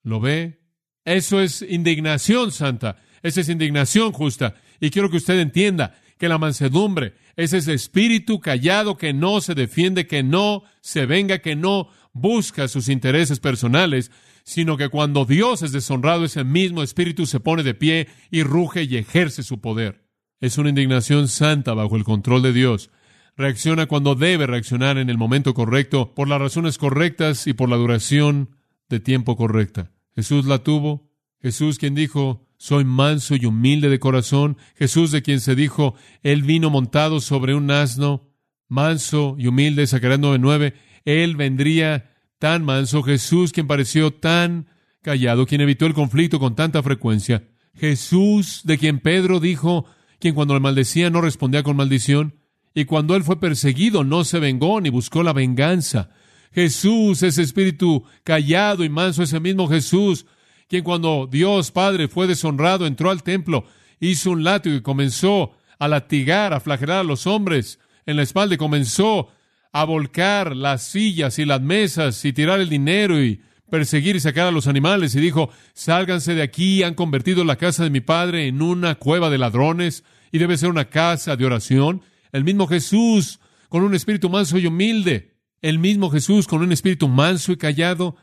¿Lo 0.03 0.19
ve? 0.19 0.61
Eso 1.05 1.41
es 1.41 1.61
indignación 1.61 2.51
santa. 2.51 2.97
Esa 3.23 3.41
es 3.41 3.49
indignación 3.49 4.11
justa. 4.11 4.55
Y 4.79 4.89
quiero 4.89 5.09
que 5.09 5.17
usted 5.17 5.39
entienda 5.39 5.95
que 6.17 6.29
la 6.29 6.37
mansedumbre 6.37 7.15
es 7.35 7.53
ese 7.53 7.73
espíritu 7.73 8.39
callado 8.39 8.97
que 8.97 9.13
no 9.13 9.41
se 9.41 9.55
defiende, 9.55 10.05
que 10.05 10.21
no 10.21 10.63
se 10.81 11.05
venga, 11.05 11.39
que 11.39 11.55
no 11.55 11.89
busca 12.13 12.67
sus 12.67 12.89
intereses 12.89 13.39
personales, 13.39 14.11
sino 14.43 14.77
que 14.77 14.89
cuando 14.89 15.25
Dios 15.25 15.61
es 15.63 15.71
deshonrado, 15.71 16.25
ese 16.25 16.43
mismo 16.43 16.83
espíritu 16.83 17.25
se 17.25 17.39
pone 17.39 17.63
de 17.63 17.73
pie 17.73 18.07
y 18.29 18.43
ruge 18.43 18.83
y 18.83 18.97
ejerce 18.97 19.43
su 19.43 19.61
poder. 19.61 20.10
Es 20.41 20.57
una 20.57 20.69
indignación 20.69 21.27
santa 21.27 21.75
bajo 21.75 21.95
el 21.95 22.03
control 22.03 22.41
de 22.41 22.51
Dios. 22.51 22.89
Reacciona 23.37 23.85
cuando 23.85 24.15
debe 24.15 24.47
reaccionar 24.47 24.97
en 24.97 25.09
el 25.09 25.17
momento 25.17 25.53
correcto, 25.53 26.13
por 26.15 26.27
las 26.27 26.41
razones 26.41 26.79
correctas 26.79 27.45
y 27.45 27.53
por 27.53 27.69
la 27.69 27.77
duración 27.77 28.49
de 28.89 28.99
tiempo 28.99 29.37
correcta. 29.37 29.91
Jesús 30.15 30.45
la 30.45 30.59
tuvo. 30.63 31.09
Jesús 31.41 31.77
quien 31.77 31.95
dijo, 31.95 32.47
soy 32.57 32.85
manso 32.85 33.35
y 33.35 33.45
humilde 33.45 33.89
de 33.89 33.99
corazón. 33.99 34.57
Jesús 34.75 35.11
de 35.11 35.21
quien 35.21 35.39
se 35.41 35.55
dijo, 35.55 35.95
Él 36.23 36.41
vino 36.41 36.69
montado 36.69 37.19
sobre 37.19 37.55
un 37.55 37.69
asno, 37.69 38.29
manso 38.67 39.35
y 39.37 39.47
humilde, 39.47 39.87
Zacarías 39.87 40.19
9:9. 40.19 40.73
Él 41.05 41.35
vendría 41.35 42.11
tan 42.39 42.63
manso. 42.65 43.03
Jesús 43.03 43.51
quien 43.51 43.67
pareció 43.67 44.11
tan 44.11 44.67
callado, 45.01 45.45
quien 45.45 45.61
evitó 45.61 45.85
el 45.85 45.93
conflicto 45.93 46.39
con 46.39 46.55
tanta 46.55 46.81
frecuencia. 46.83 47.47
Jesús 47.75 48.61
de 48.63 48.77
quien 48.77 48.99
Pedro 48.99 49.39
dijo, 49.39 49.85
quien 50.21 50.35
cuando 50.35 50.53
le 50.53 50.61
maldecía 50.61 51.09
no 51.09 51.19
respondía 51.19 51.63
con 51.63 51.75
maldición. 51.75 52.35
Y 52.73 52.85
cuando 52.85 53.15
él 53.15 53.23
fue 53.23 53.39
perseguido 53.39 54.05
no 54.05 54.23
se 54.23 54.39
vengó 54.39 54.79
ni 54.79 54.89
buscó 54.89 55.23
la 55.23 55.33
venganza. 55.33 56.11
Jesús, 56.53 57.23
ese 57.23 57.41
espíritu 57.41 58.05
callado 58.23 58.85
y 58.85 58.89
manso, 58.89 59.23
ese 59.23 59.39
mismo 59.39 59.67
Jesús, 59.67 60.25
quien 60.69 60.83
cuando 60.83 61.27
Dios 61.29 61.71
Padre 61.71 62.07
fue 62.07 62.27
deshonrado, 62.27 62.85
entró 62.85 63.09
al 63.09 63.23
templo, 63.23 63.65
hizo 63.99 64.31
un 64.31 64.43
látigo 64.43 64.75
y 64.75 64.81
comenzó 64.81 65.51
a 65.79 65.87
latigar, 65.87 66.53
a 66.53 66.59
flagelar 66.59 66.99
a 66.99 67.03
los 67.03 67.27
hombres 67.27 67.79
en 68.05 68.17
la 68.17 68.23
espalda 68.23 68.55
y 68.55 68.57
comenzó 68.57 69.29
a 69.73 69.83
volcar 69.83 70.55
las 70.55 70.83
sillas 70.83 71.39
y 71.39 71.45
las 71.45 71.61
mesas 71.61 72.23
y 72.25 72.33
tirar 72.33 72.59
el 72.59 72.69
dinero 72.69 73.21
y 73.21 73.41
perseguir 73.71 74.15
y 74.15 74.19
sacar 74.19 74.45
a 74.45 74.51
los 74.51 74.67
animales. 74.67 75.15
Y 75.15 75.21
dijo, 75.21 75.49
sálganse 75.73 76.35
de 76.35 76.43
aquí, 76.43 76.83
han 76.83 76.93
convertido 76.93 77.43
la 77.43 77.55
casa 77.55 77.83
de 77.83 77.89
mi 77.89 78.01
padre 78.01 78.45
en 78.45 78.61
una 78.61 78.95
cueva 78.95 79.31
de 79.31 79.39
ladrones 79.39 80.03
y 80.31 80.37
debe 80.37 80.57
ser 80.57 80.69
una 80.69 80.89
casa 80.89 81.35
de 81.35 81.45
oración. 81.45 82.03
El 82.31 82.43
mismo 82.43 82.67
Jesús 82.67 83.39
con 83.69 83.83
un 83.83 83.95
espíritu 83.95 84.29
manso 84.29 84.59
y 84.59 84.67
humilde, 84.67 85.37
el 85.61 85.79
mismo 85.79 86.09
Jesús 86.11 86.45
con 86.45 86.61
un 86.61 86.71
espíritu 86.71 87.07
manso 87.07 87.53
y 87.53 87.57
callado, 87.57 88.17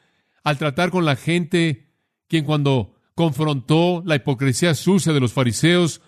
al 0.45 0.59
tratar 0.59 0.91
con 0.91 1.05
la 1.05 1.17
gente, 1.17 1.89
quien 2.29 2.45
cuando 2.45 2.95
confrontó 3.15 4.03
la 4.05 4.17
hipocresía 4.17 4.75
sucia 4.75 5.13
de 5.13 5.21
los 5.21 5.33
fariseos, 5.33 6.03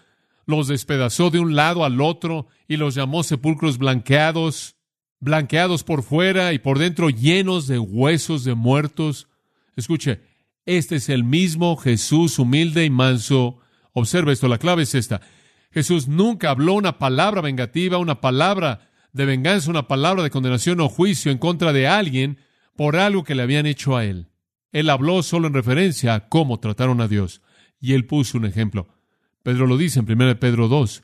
los 0.44 0.68
despedazó 0.68 1.31
de 1.31 1.40
un 1.40 1.57
lado 1.57 1.85
al 1.85 2.00
otro 2.00 2.48
y 2.68 2.76
los 2.76 2.94
llamó 2.94 3.22
sepulcros 3.22 3.79
blanqueados, 3.79 4.76
blanqueados 5.20 5.85
por 5.85 6.02
fuera 6.02 6.52
y 6.52 6.59
por 6.59 6.78
dentro 6.78 7.11
llenos 7.11 7.66
de 7.66 7.78
huesos 7.78 8.44
de 8.44 8.54
muertos. 8.54 9.28
Escuche, 9.76 10.20
este 10.66 10.96
es 10.96 11.09
el 11.09 11.24
mismo 11.24 11.76
Jesús 11.76 12.38
humilde 12.38 12.85
y 12.85 12.90
manso. 12.90 13.59
Observa 13.92 14.33
esto, 14.33 14.48
la 14.48 14.59
clave 14.59 14.83
es 14.83 14.94
esta. 14.94 15.20
Jesús 15.70 16.09
nunca 16.09 16.50
habló 16.50 16.74
una 16.74 16.98
palabra 16.98 17.40
vengativa, 17.40 17.98
una 17.98 18.20
palabra 18.20 18.88
de 19.12 19.24
venganza, 19.24 19.70
una 19.70 19.88
palabra 19.88 20.22
de 20.22 20.30
condenación 20.30 20.80
o 20.80 20.88
juicio 20.88 21.30
en 21.30 21.38
contra 21.38 21.72
de 21.72 21.87
alguien 21.87 22.38
por 22.76 22.96
algo 22.96 23.24
que 23.24 23.35
le 23.35 23.42
habían 23.42 23.66
hecho 23.66 23.96
a 23.96 24.04
él. 24.04 24.28
Él 24.72 24.88
habló 24.90 25.22
solo 25.22 25.48
en 25.48 25.54
referencia 25.54 26.14
a 26.14 26.28
cómo 26.28 26.61
trataron 26.61 27.00
a 27.00 27.09
Dios. 27.09 27.42
Y 27.80 27.94
él 27.94 28.06
puso 28.06 28.38
un 28.38 28.44
ejemplo. 28.44 28.88
Pedro 29.42 29.66
lo 29.66 29.76
dice 29.76 30.00
en 30.00 30.11
1 30.11 30.38
Pedro 30.38 30.68
2. 30.68 31.02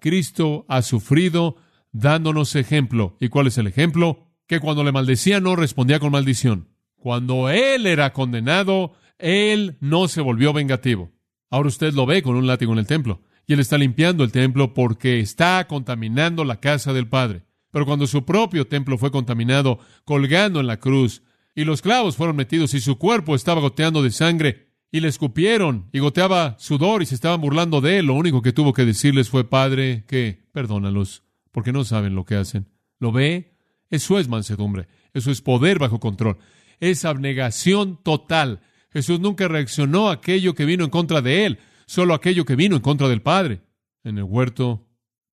Cristo 0.00 0.64
ha 0.68 0.82
sufrido 0.82 1.56
dándonos 1.92 2.54
ejemplo. 2.56 3.16
¿Y 3.20 3.28
cuál 3.28 3.46
es 3.46 3.58
el 3.58 3.66
ejemplo? 3.66 4.26
Que 4.46 4.60
cuando 4.60 4.84
le 4.84 4.92
maldecía 4.92 5.40
no 5.40 5.56
respondía 5.56 5.98
con 5.98 6.12
maldición. 6.12 6.68
Cuando 6.96 7.48
él 7.48 7.86
era 7.86 8.12
condenado, 8.12 8.92
él 9.18 9.76
no 9.80 10.08
se 10.08 10.20
volvió 10.20 10.52
vengativo. 10.52 11.12
Ahora 11.50 11.68
usted 11.68 11.94
lo 11.94 12.06
ve 12.06 12.22
con 12.22 12.36
un 12.36 12.46
látigo 12.46 12.72
en 12.72 12.78
el 12.78 12.86
templo 12.86 13.22
y 13.46 13.52
él 13.52 13.60
está 13.60 13.78
limpiando 13.78 14.24
el 14.24 14.32
templo 14.32 14.74
porque 14.74 15.20
está 15.20 15.66
contaminando 15.68 16.44
la 16.44 16.60
casa 16.60 16.92
del 16.92 17.08
Padre. 17.08 17.44
Pero 17.70 17.86
cuando 17.86 18.06
su 18.06 18.24
propio 18.24 18.66
templo 18.66 18.98
fue 18.98 19.10
contaminado, 19.10 19.78
colgando 20.04 20.60
en 20.60 20.66
la 20.66 20.78
cruz, 20.78 21.22
y 21.54 21.64
los 21.64 21.80
clavos 21.80 22.16
fueron 22.16 22.36
metidos 22.36 22.74
y 22.74 22.80
su 22.80 22.98
cuerpo 22.98 23.34
estaba 23.34 23.60
goteando 23.60 24.02
de 24.02 24.10
sangre, 24.10 24.66
y 24.90 25.00
le 25.00 25.08
escupieron 25.08 25.88
y 25.92 25.98
goteaba 25.98 26.56
sudor 26.58 27.02
y 27.02 27.06
se 27.06 27.14
estaban 27.14 27.40
burlando 27.40 27.80
de 27.80 27.98
él, 27.98 28.06
lo 28.06 28.14
único 28.14 28.40
que 28.40 28.52
tuvo 28.52 28.72
que 28.72 28.84
decirles 28.84 29.28
fue, 29.28 29.44
Padre, 29.44 30.04
que 30.06 30.44
perdónalos, 30.52 31.22
porque 31.56 31.72
no 31.72 31.84
saben 31.84 32.14
lo 32.14 32.26
que 32.26 32.34
hacen. 32.34 32.68
¿Lo 32.98 33.12
ve? 33.12 33.54
Eso 33.88 34.18
es 34.18 34.28
mansedumbre, 34.28 34.88
eso 35.14 35.30
es 35.30 35.40
poder 35.40 35.78
bajo 35.78 36.00
control, 36.00 36.36
es 36.80 37.06
abnegación 37.06 37.98
total. 38.02 38.60
Jesús 38.90 39.20
nunca 39.20 39.48
reaccionó 39.48 40.10
a 40.10 40.12
aquello 40.12 40.54
que 40.54 40.66
vino 40.66 40.84
en 40.84 40.90
contra 40.90 41.22
de 41.22 41.46
él, 41.46 41.58
solo 41.86 42.12
aquello 42.12 42.44
que 42.44 42.56
vino 42.56 42.76
en 42.76 42.82
contra 42.82 43.08
del 43.08 43.22
Padre. 43.22 43.62
En 44.04 44.18
el 44.18 44.24
huerto 44.24 44.86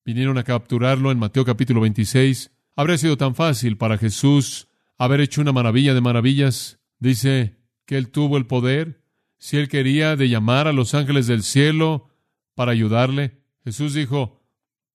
vinieron 0.05 0.37
a 0.37 0.45
capturarlo 0.45 1.11
en 1.11 1.19
Mateo 1.19 1.43
capítulo 1.43 1.81
26. 1.81 2.51
Habría 2.77 2.97
sido 2.97 3.17
tan 3.17 3.35
fácil 3.35 3.75
para 3.75 3.97
Jesús 3.97 4.69
haber 4.97 5.19
hecho 5.19 5.41
una 5.41 5.51
maravilla 5.51 5.93
de 5.93 5.99
maravillas. 5.99 6.79
Dice 6.99 7.57
que 7.85 7.97
él 7.97 8.11
tuvo 8.11 8.37
el 8.37 8.45
poder, 8.45 9.03
si 9.39 9.57
él 9.57 9.67
quería, 9.67 10.15
de 10.15 10.29
llamar 10.29 10.69
a 10.69 10.73
los 10.73 10.93
ángeles 10.93 11.27
del 11.27 11.43
cielo 11.43 12.07
para 12.55 12.71
ayudarle. 12.71 13.41
Jesús 13.65 13.93
dijo, 13.93 14.39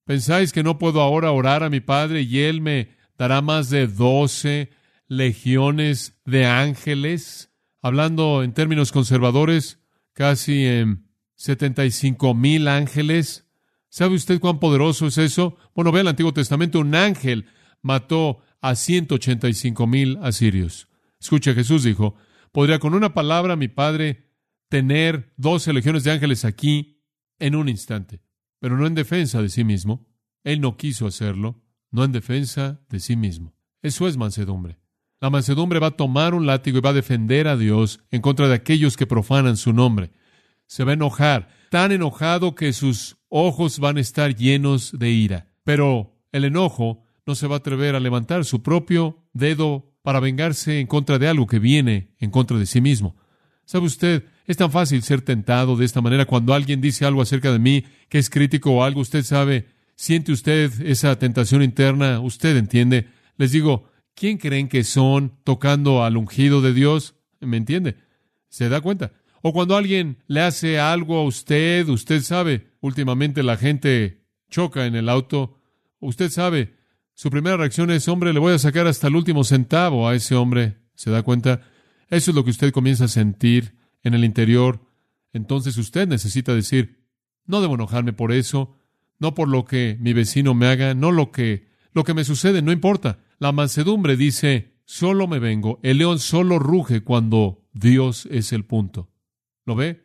¿pensáis 0.08 0.54
que 0.54 0.62
no 0.62 0.78
puedo 0.78 1.02
ahora 1.02 1.32
orar 1.32 1.62
a 1.62 1.68
mi 1.68 1.80
Padre 1.80 2.22
y 2.22 2.38
él 2.38 2.62
me 2.62 2.96
dará 3.18 3.42
más 3.42 3.68
de 3.68 3.86
doce 3.86 4.70
legiones 5.06 6.18
de 6.24 6.46
ángeles? 6.46 7.52
Hablando 7.82 8.42
en 8.42 8.54
términos 8.54 8.90
conservadores, 8.90 9.80
casi 10.14 10.64
en 10.64 11.10
75 11.34 12.32
mil 12.32 12.68
ángeles. 12.68 13.46
¿Sabe 13.90 14.14
usted 14.14 14.40
cuán 14.40 14.60
poderoso 14.60 15.08
es 15.08 15.18
eso? 15.18 15.58
Bueno, 15.74 15.92
ve 15.92 16.00
el 16.00 16.08
Antiguo 16.08 16.32
Testamento, 16.32 16.80
un 16.80 16.94
ángel 16.94 17.44
mató 17.82 18.40
a 18.62 18.76
185 18.76 19.86
mil 19.86 20.18
asirios. 20.22 20.88
Escucha, 21.20 21.52
Jesús 21.52 21.82
dijo, 21.82 22.14
podría 22.50 22.78
con 22.78 22.94
una 22.94 23.12
palabra 23.12 23.56
mi 23.56 23.68
Padre 23.68 24.30
tener 24.70 25.34
doce 25.36 25.74
legiones 25.74 26.02
de 26.02 26.12
ángeles 26.12 26.46
aquí 26.46 27.02
en 27.38 27.54
un 27.54 27.68
instante, 27.68 28.22
pero 28.58 28.76
no 28.76 28.86
en 28.86 28.94
defensa 28.94 29.42
de 29.42 29.48
sí 29.48 29.64
mismo. 29.64 30.06
Él 30.44 30.60
no 30.60 30.76
quiso 30.76 31.06
hacerlo, 31.06 31.62
no 31.90 32.04
en 32.04 32.12
defensa 32.12 32.80
de 32.88 33.00
sí 33.00 33.16
mismo. 33.16 33.54
Eso 33.82 34.08
es 34.08 34.16
mansedumbre. 34.16 34.78
La 35.20 35.30
mansedumbre 35.30 35.80
va 35.80 35.88
a 35.88 35.96
tomar 35.96 36.34
un 36.34 36.46
látigo 36.46 36.78
y 36.78 36.80
va 36.80 36.90
a 36.90 36.94
defender 36.94 37.48
a 37.48 37.56
Dios 37.56 38.00
en 38.10 38.20
contra 38.20 38.48
de 38.48 38.54
aquellos 38.54 38.96
que 38.96 39.06
profanan 39.06 39.56
su 39.56 39.72
nombre 39.72 40.12
se 40.68 40.84
va 40.84 40.92
a 40.92 40.94
enojar, 40.94 41.48
tan 41.70 41.90
enojado 41.90 42.54
que 42.54 42.72
sus 42.72 43.16
ojos 43.28 43.80
van 43.80 43.96
a 43.96 44.00
estar 44.00 44.36
llenos 44.36 44.96
de 44.96 45.10
ira. 45.10 45.48
Pero 45.64 46.14
el 46.30 46.44
enojo 46.44 47.02
no 47.26 47.34
se 47.34 47.46
va 47.46 47.56
a 47.56 47.58
atrever 47.58 47.96
a 47.96 48.00
levantar 48.00 48.44
su 48.44 48.62
propio 48.62 49.24
dedo 49.32 49.92
para 50.02 50.20
vengarse 50.20 50.78
en 50.78 50.86
contra 50.86 51.18
de 51.18 51.26
algo 51.26 51.46
que 51.46 51.58
viene 51.58 52.14
en 52.18 52.30
contra 52.30 52.58
de 52.58 52.66
sí 52.66 52.80
mismo. 52.80 53.16
¿Sabe 53.68 53.84
usted? 53.84 54.24
Es 54.46 54.56
tan 54.56 54.72
fácil 54.72 55.02
ser 55.02 55.20
tentado 55.20 55.76
de 55.76 55.84
esta 55.84 56.00
manera 56.00 56.24
cuando 56.24 56.54
alguien 56.54 56.80
dice 56.80 57.04
algo 57.04 57.20
acerca 57.20 57.52
de 57.52 57.58
mí 57.58 57.84
que 58.08 58.16
es 58.16 58.30
crítico 58.30 58.70
o 58.70 58.82
algo, 58.82 59.02
usted 59.02 59.22
sabe, 59.22 59.66
siente 59.94 60.32
usted 60.32 60.72
esa 60.86 61.18
tentación 61.18 61.62
interna, 61.62 62.18
usted 62.20 62.56
entiende. 62.56 63.08
Les 63.36 63.52
digo, 63.52 63.90
¿quién 64.14 64.38
creen 64.38 64.68
que 64.68 64.84
son 64.84 65.34
tocando 65.44 66.02
al 66.02 66.16
ungido 66.16 66.62
de 66.62 66.72
Dios? 66.72 67.16
¿Me 67.40 67.58
entiende? 67.58 67.98
¿Se 68.48 68.70
da 68.70 68.80
cuenta? 68.80 69.12
O 69.42 69.52
cuando 69.52 69.76
alguien 69.76 70.16
le 70.28 70.40
hace 70.40 70.80
algo 70.80 71.18
a 71.18 71.24
usted, 71.24 71.86
usted 71.90 72.22
sabe, 72.22 72.68
últimamente 72.80 73.42
la 73.42 73.58
gente 73.58 74.22
choca 74.48 74.86
en 74.86 74.94
el 74.94 75.10
auto, 75.10 75.58
usted 76.00 76.30
sabe, 76.30 76.72
su 77.12 77.28
primera 77.28 77.58
reacción 77.58 77.90
es, 77.90 78.08
hombre, 78.08 78.32
le 78.32 78.40
voy 78.40 78.54
a 78.54 78.58
sacar 78.58 78.86
hasta 78.86 79.08
el 79.08 79.16
último 79.16 79.44
centavo 79.44 80.08
a 80.08 80.14
ese 80.14 80.36
hombre. 80.36 80.78
¿Se 80.94 81.10
da 81.10 81.22
cuenta? 81.22 81.60
Eso 82.10 82.30
es 82.30 82.34
lo 82.34 82.44
que 82.44 82.50
usted 82.50 82.72
comienza 82.72 83.04
a 83.04 83.08
sentir 83.08 83.76
en 84.02 84.14
el 84.14 84.24
interior. 84.24 84.80
Entonces 85.32 85.76
usted 85.76 86.08
necesita 86.08 86.54
decir, 86.54 87.04
no 87.44 87.60
debo 87.60 87.74
enojarme 87.74 88.12
por 88.12 88.32
eso, 88.32 88.76
no 89.18 89.34
por 89.34 89.48
lo 89.48 89.64
que 89.64 89.96
mi 90.00 90.12
vecino 90.12 90.54
me 90.54 90.66
haga, 90.66 90.94
no 90.94 91.12
lo 91.12 91.30
que 91.30 91.68
lo 91.92 92.04
que 92.04 92.14
me 92.14 92.24
sucede, 92.24 92.62
no 92.62 92.70
importa. 92.70 93.18
La 93.38 93.50
mansedumbre 93.50 94.16
dice, 94.16 94.78
solo 94.84 95.26
me 95.26 95.38
vengo. 95.38 95.80
El 95.82 95.98
león 95.98 96.18
solo 96.18 96.58
ruge 96.58 97.02
cuando 97.02 97.66
Dios 97.72 98.28
es 98.30 98.52
el 98.52 98.64
punto. 98.64 99.10
¿Lo 99.64 99.74
ve? 99.74 100.04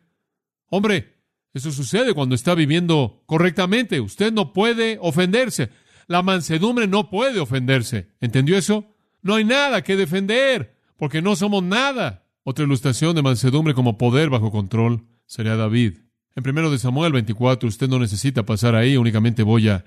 Hombre, 0.70 1.14
eso 1.52 1.70
sucede 1.70 2.14
cuando 2.14 2.34
está 2.34 2.54
viviendo 2.54 3.22
correctamente. 3.26 4.00
Usted 4.00 4.32
no 4.32 4.52
puede 4.52 4.98
ofenderse. 5.00 5.70
La 6.08 6.22
mansedumbre 6.22 6.88
no 6.88 7.10
puede 7.10 7.38
ofenderse. 7.38 8.08
¿Entendió 8.20 8.58
eso? 8.58 8.92
No 9.22 9.36
hay 9.36 9.44
nada 9.44 9.82
que 9.82 9.96
defender, 9.96 10.73
porque 11.04 11.20
no 11.20 11.36
somos 11.36 11.62
nada. 11.62 12.24
Otra 12.44 12.64
ilustración 12.64 13.14
de 13.14 13.20
mansedumbre 13.20 13.74
como 13.74 13.98
poder 13.98 14.30
bajo 14.30 14.50
control 14.50 15.04
sería 15.26 15.54
David. 15.54 15.98
En 16.34 16.48
1 16.48 16.70
de 16.70 16.78
Samuel 16.78 17.12
24, 17.12 17.68
usted 17.68 17.88
no 17.90 17.98
necesita 17.98 18.46
pasar 18.46 18.74
ahí, 18.74 18.96
únicamente 18.96 19.42
voy 19.42 19.68
a 19.68 19.84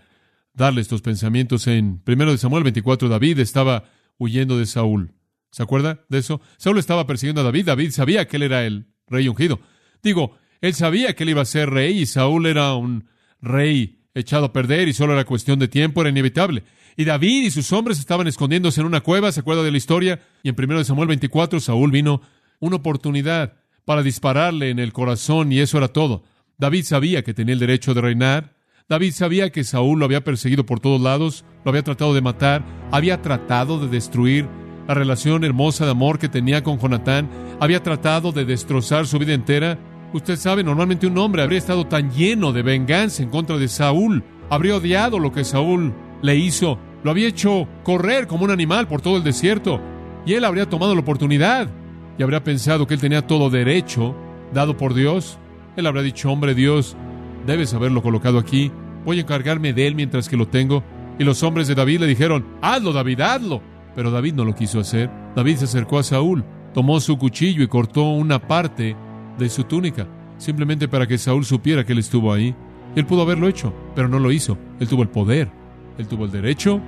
darle 0.53 0.81
estos 0.81 1.01
pensamientos. 1.01 1.65
En 1.65 2.03
1 2.05 2.31
de 2.31 2.37
Samuel 2.37 2.61
24, 2.65 3.09
David 3.09 3.39
estaba 3.39 3.85
huyendo 4.19 4.59
de 4.59 4.67
Saúl. 4.67 5.15
¿Se 5.49 5.63
acuerda 5.63 6.05
de 6.07 6.19
eso? 6.19 6.39
Saúl 6.57 6.77
estaba 6.77 7.07
persiguiendo 7.07 7.41
a 7.41 7.45
David. 7.45 7.65
David 7.65 7.89
sabía 7.89 8.27
que 8.27 8.35
él 8.35 8.43
era 8.43 8.63
el 8.67 8.85
rey 9.07 9.27
ungido. 9.27 9.59
Digo, 10.03 10.37
él 10.61 10.75
sabía 10.75 11.15
que 11.15 11.23
él 11.23 11.31
iba 11.31 11.41
a 11.41 11.45
ser 11.45 11.71
rey 11.71 11.97
y 11.97 12.05
Saúl 12.05 12.45
era 12.45 12.75
un 12.75 13.07
rey 13.41 14.03
echado 14.13 14.45
a 14.45 14.53
perder 14.53 14.87
y 14.87 14.93
solo 14.93 15.13
era 15.13 15.25
cuestión 15.25 15.57
de 15.57 15.67
tiempo, 15.67 16.01
era 16.01 16.11
inevitable. 16.11 16.61
Y 16.99 17.05
David 17.05 17.43
y 17.43 17.51
sus 17.51 17.71
hombres 17.73 17.99
estaban 17.99 18.25
escondiéndose 18.25 18.81
en 18.81 18.87
una 18.87 19.01
cueva, 19.01 19.31
¿se 19.31 19.41
acuerda 19.41 19.61
de 19.61 19.69
la 19.69 19.77
historia? 19.77 20.19
Y 20.41 20.49
en 20.49 20.55
1 20.57 20.83
Samuel 20.83 21.07
24, 21.07 21.59
Saúl 21.59 21.91
vino 21.91 22.21
una 22.59 22.77
oportunidad 22.77 23.53
para 23.85 24.01
dispararle 24.01 24.71
en 24.71 24.79
el 24.79 24.93
corazón 24.93 25.51
y 25.51 25.59
eso 25.59 25.77
era 25.77 25.89
todo. 25.89 26.23
David 26.57 26.83
sabía 26.85 27.23
que 27.23 27.35
tenía 27.35 27.53
el 27.53 27.59
derecho 27.59 27.93
de 27.93 28.01
reinar. 28.01 28.55
David 28.89 29.11
sabía 29.11 29.51
que 29.51 29.63
Saúl 29.63 29.99
lo 29.99 30.05
había 30.05 30.23
perseguido 30.23 30.65
por 30.65 30.79
todos 30.79 30.99
lados, 30.99 31.45
lo 31.63 31.69
había 31.69 31.83
tratado 31.83 32.15
de 32.15 32.21
matar, 32.21 32.65
había 32.91 33.21
tratado 33.21 33.79
de 33.79 33.89
destruir 33.89 34.47
la 34.87 34.95
relación 34.95 35.43
hermosa 35.43 35.85
de 35.85 35.91
amor 35.91 36.17
que 36.17 36.29
tenía 36.29 36.63
con 36.63 36.79
Jonatán, 36.79 37.29
había 37.59 37.83
tratado 37.83 38.31
de 38.31 38.43
destrozar 38.43 39.05
su 39.05 39.19
vida 39.19 39.33
entera. 39.33 39.77
Usted 40.13 40.35
sabe, 40.35 40.63
normalmente 40.63 41.05
un 41.05 41.17
hombre 41.19 41.43
habría 41.43 41.59
estado 41.59 41.85
tan 41.85 42.11
lleno 42.11 42.53
de 42.53 42.63
venganza 42.63 43.21
en 43.21 43.29
contra 43.29 43.57
de 43.57 43.67
Saúl, 43.67 44.23
habría 44.49 44.77
odiado 44.77 45.19
lo 45.19 45.31
que 45.31 45.43
Saúl 45.43 45.93
le 46.21 46.35
hizo, 46.37 46.79
lo 47.07 47.11
había 47.11 47.29
hecho 47.29 47.69
correr 47.83 48.27
como 48.27 48.43
un 48.43 48.51
animal 48.51 48.89
por 48.89 48.99
todo 48.99 49.15
el 49.15 49.23
desierto, 49.23 49.79
y 50.25 50.33
él 50.33 50.43
habría 50.43 50.69
tomado 50.69 50.93
la 50.93 50.99
oportunidad 50.99 51.69
y 52.17 52.21
habría 52.21 52.43
pensado 52.43 52.85
que 52.85 52.95
él 52.95 52.99
tenía 52.99 53.25
todo 53.25 53.49
derecho 53.49 54.13
dado 54.53 54.75
por 54.75 54.93
Dios. 54.93 55.39
Él 55.77 55.87
habría 55.87 56.03
dicho, 56.03 56.29
hombre 56.29 56.53
Dios, 56.53 56.97
debes 57.45 57.73
haberlo 57.73 58.01
colocado 58.03 58.37
aquí, 58.37 58.73
voy 59.05 59.19
a 59.19 59.21
encargarme 59.21 59.71
de 59.71 59.87
él 59.87 59.95
mientras 59.95 60.27
que 60.27 60.35
lo 60.35 60.49
tengo. 60.49 60.83
Y 61.17 61.23
los 61.23 61.43
hombres 61.43 61.69
de 61.69 61.75
David 61.75 62.01
le 62.01 62.07
dijeron, 62.07 62.45
hazlo 62.61 62.91
David, 62.91 63.21
hazlo. 63.21 63.61
Pero 63.95 64.11
David 64.11 64.33
no 64.33 64.43
lo 64.43 64.53
quiso 64.53 64.81
hacer. 64.81 65.09
David 65.33 65.55
se 65.55 65.63
acercó 65.63 65.99
a 65.99 66.03
Saúl, 66.03 66.43
tomó 66.73 66.99
su 66.99 67.17
cuchillo 67.17 67.63
y 67.63 67.67
cortó 67.67 68.03
una 68.09 68.45
parte 68.45 68.97
de 69.39 69.47
su 69.47 69.63
túnica, 69.63 70.05
simplemente 70.39 70.89
para 70.89 71.07
que 71.07 71.17
Saúl 71.17 71.45
supiera 71.45 71.85
que 71.85 71.93
él 71.93 71.99
estuvo 71.99 72.33
ahí. 72.33 72.53
Él 72.97 73.05
pudo 73.05 73.21
haberlo 73.21 73.47
hecho, 73.47 73.73
pero 73.95 74.09
no 74.09 74.19
lo 74.19 74.29
hizo. 74.29 74.57
Él 74.81 74.89
tuvo 74.89 75.03
el 75.03 75.09
poder, 75.09 75.49
él 75.97 76.05
tuvo 76.05 76.25
el 76.25 76.31
derecho, 76.31 76.81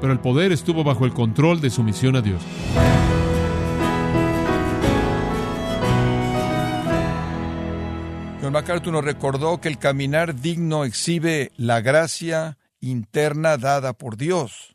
pero 0.00 0.12
el 0.12 0.20
poder 0.20 0.52
estuvo 0.52 0.82
bajo 0.84 1.04
el 1.04 1.12
control 1.12 1.60
de 1.60 1.70
su 1.70 1.82
misión 1.82 2.16
a 2.16 2.22
Dios. 2.22 2.42
John 8.40 8.52
MacArthur 8.52 8.92
nos 8.92 9.04
recordó 9.04 9.60
que 9.60 9.68
el 9.68 9.78
caminar 9.78 10.34
digno 10.40 10.84
exhibe 10.84 11.52
la 11.56 11.80
gracia 11.82 12.56
interna 12.80 13.58
dada 13.58 13.92
por 13.92 14.16
Dios. 14.16 14.74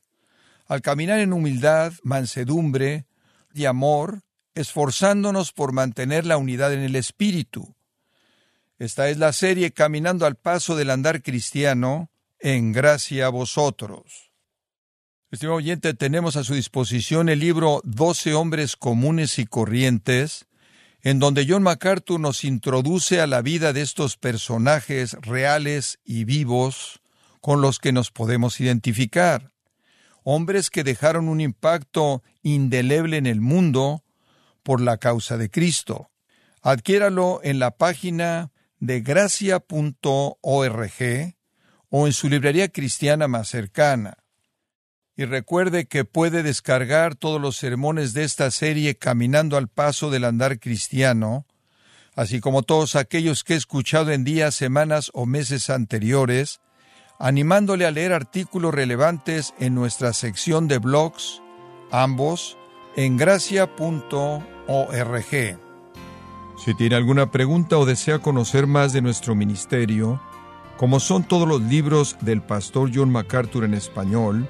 Al 0.67 0.81
caminar 0.81 1.19
en 1.19 1.33
humildad, 1.33 1.93
mansedumbre 2.03 3.05
y 3.53 3.65
amor, 3.65 4.21
esforzándonos 4.53 5.51
por 5.51 5.73
mantener 5.73 6.25
la 6.25 6.38
unidad 6.38 6.73
en 6.73 6.81
el 6.81 6.95
espíritu. 6.95 7.75
Esta 8.77 9.09
es 9.09 9.17
la 9.17 9.31
serie 9.33 9.71
Caminando 9.71 10.25
al 10.25 10.35
paso 10.35 10.75
del 10.75 10.89
andar 10.89 11.21
cristiano, 11.21 12.09
en 12.39 12.73
gracia 12.73 13.27
a 13.27 13.29
vosotros. 13.29 14.24
Estimado 15.31 15.57
oyente, 15.57 15.95
tenemos 15.95 16.35
a 16.35 16.43
su 16.43 16.53
disposición 16.53 17.29
el 17.29 17.39
libro 17.39 17.81
Doce 17.83 18.35
hombres 18.35 18.75
comunes 18.75 19.39
y 19.39 19.45
corrientes, 19.45 20.45
en 21.01 21.17
donde 21.17 21.47
John 21.49 21.63
MacArthur 21.63 22.19
nos 22.19 22.43
introduce 22.43 23.19
a 23.19 23.25
la 23.27 23.41
vida 23.41 23.73
de 23.73 23.81
estos 23.81 24.17
personajes 24.17 25.13
reales 25.21 25.99
y 26.05 26.25
vivos 26.25 27.01
con 27.41 27.59
los 27.59 27.79
que 27.79 27.91
nos 27.91 28.11
podemos 28.11 28.61
identificar. 28.61 29.51
Hombres 30.23 30.69
que 30.69 30.83
dejaron 30.83 31.27
un 31.27 31.41
impacto 31.41 32.21
indeleble 32.43 33.17
en 33.17 33.25
el 33.25 33.41
mundo 33.41 34.03
por 34.61 34.79
la 34.79 34.97
causa 34.97 35.38
de 35.38 35.49
Cristo. 35.49 36.11
Adquiéralo 36.61 37.39
en 37.43 37.57
la 37.57 37.71
página 37.71 38.51
de 38.79 39.01
gracia.org 39.01 40.35
o 41.89 42.07
en 42.07 42.13
su 42.13 42.29
librería 42.29 42.69
cristiana 42.69 43.27
más 43.27 43.47
cercana. 43.49 44.24
Y 45.17 45.25
recuerde 45.25 45.86
que 45.86 46.04
puede 46.04 46.43
descargar 46.43 47.15
todos 47.15 47.39
los 47.39 47.56
sermones 47.56 48.13
de 48.13 48.23
esta 48.23 48.51
serie 48.51 48.95
Caminando 48.95 49.56
al 49.56 49.69
Paso 49.69 50.10
del 50.10 50.25
Andar 50.25 50.60
Cristiano, 50.60 51.45
así 52.15 52.41
como 52.41 52.63
todos 52.63 52.95
aquellos 52.95 53.43
que 53.43 53.54
he 53.54 53.58
escuchado 53.58 54.12
en 54.12 54.25
días, 54.25 54.56
semanas 54.56 55.12
o 55.13 55.25
meses 55.25 55.69
anteriores, 55.69 56.60
animándole 57.17 57.86
a 57.86 57.91
leer 57.91 58.12
artículos 58.12 58.73
relevantes 58.73 59.54
en 59.58 59.73
nuestra 59.73 60.12
sección 60.12 60.67
de 60.67 60.80
blogs, 60.80 61.41
ambos 61.91 62.58
en 62.97 63.15
gracia.org. 63.15 64.39
Si 66.58 66.73
tiene 66.73 66.95
alguna 66.95 67.32
pregunta 67.32 67.78
o 67.78 67.86
desea 67.86 68.19
conocer 68.19 68.67
más 68.67 68.91
de 68.91 69.01
nuestro 69.01 69.34
ministerio, 69.34 70.21
como 70.78 70.99
son 70.99 71.23
todos 71.23 71.47
los 71.47 71.62
libros 71.62 72.17
del 72.21 72.41
pastor 72.41 72.91
John 72.93 73.12
MacArthur 73.12 73.63
en 73.63 73.73
español, 73.73 74.49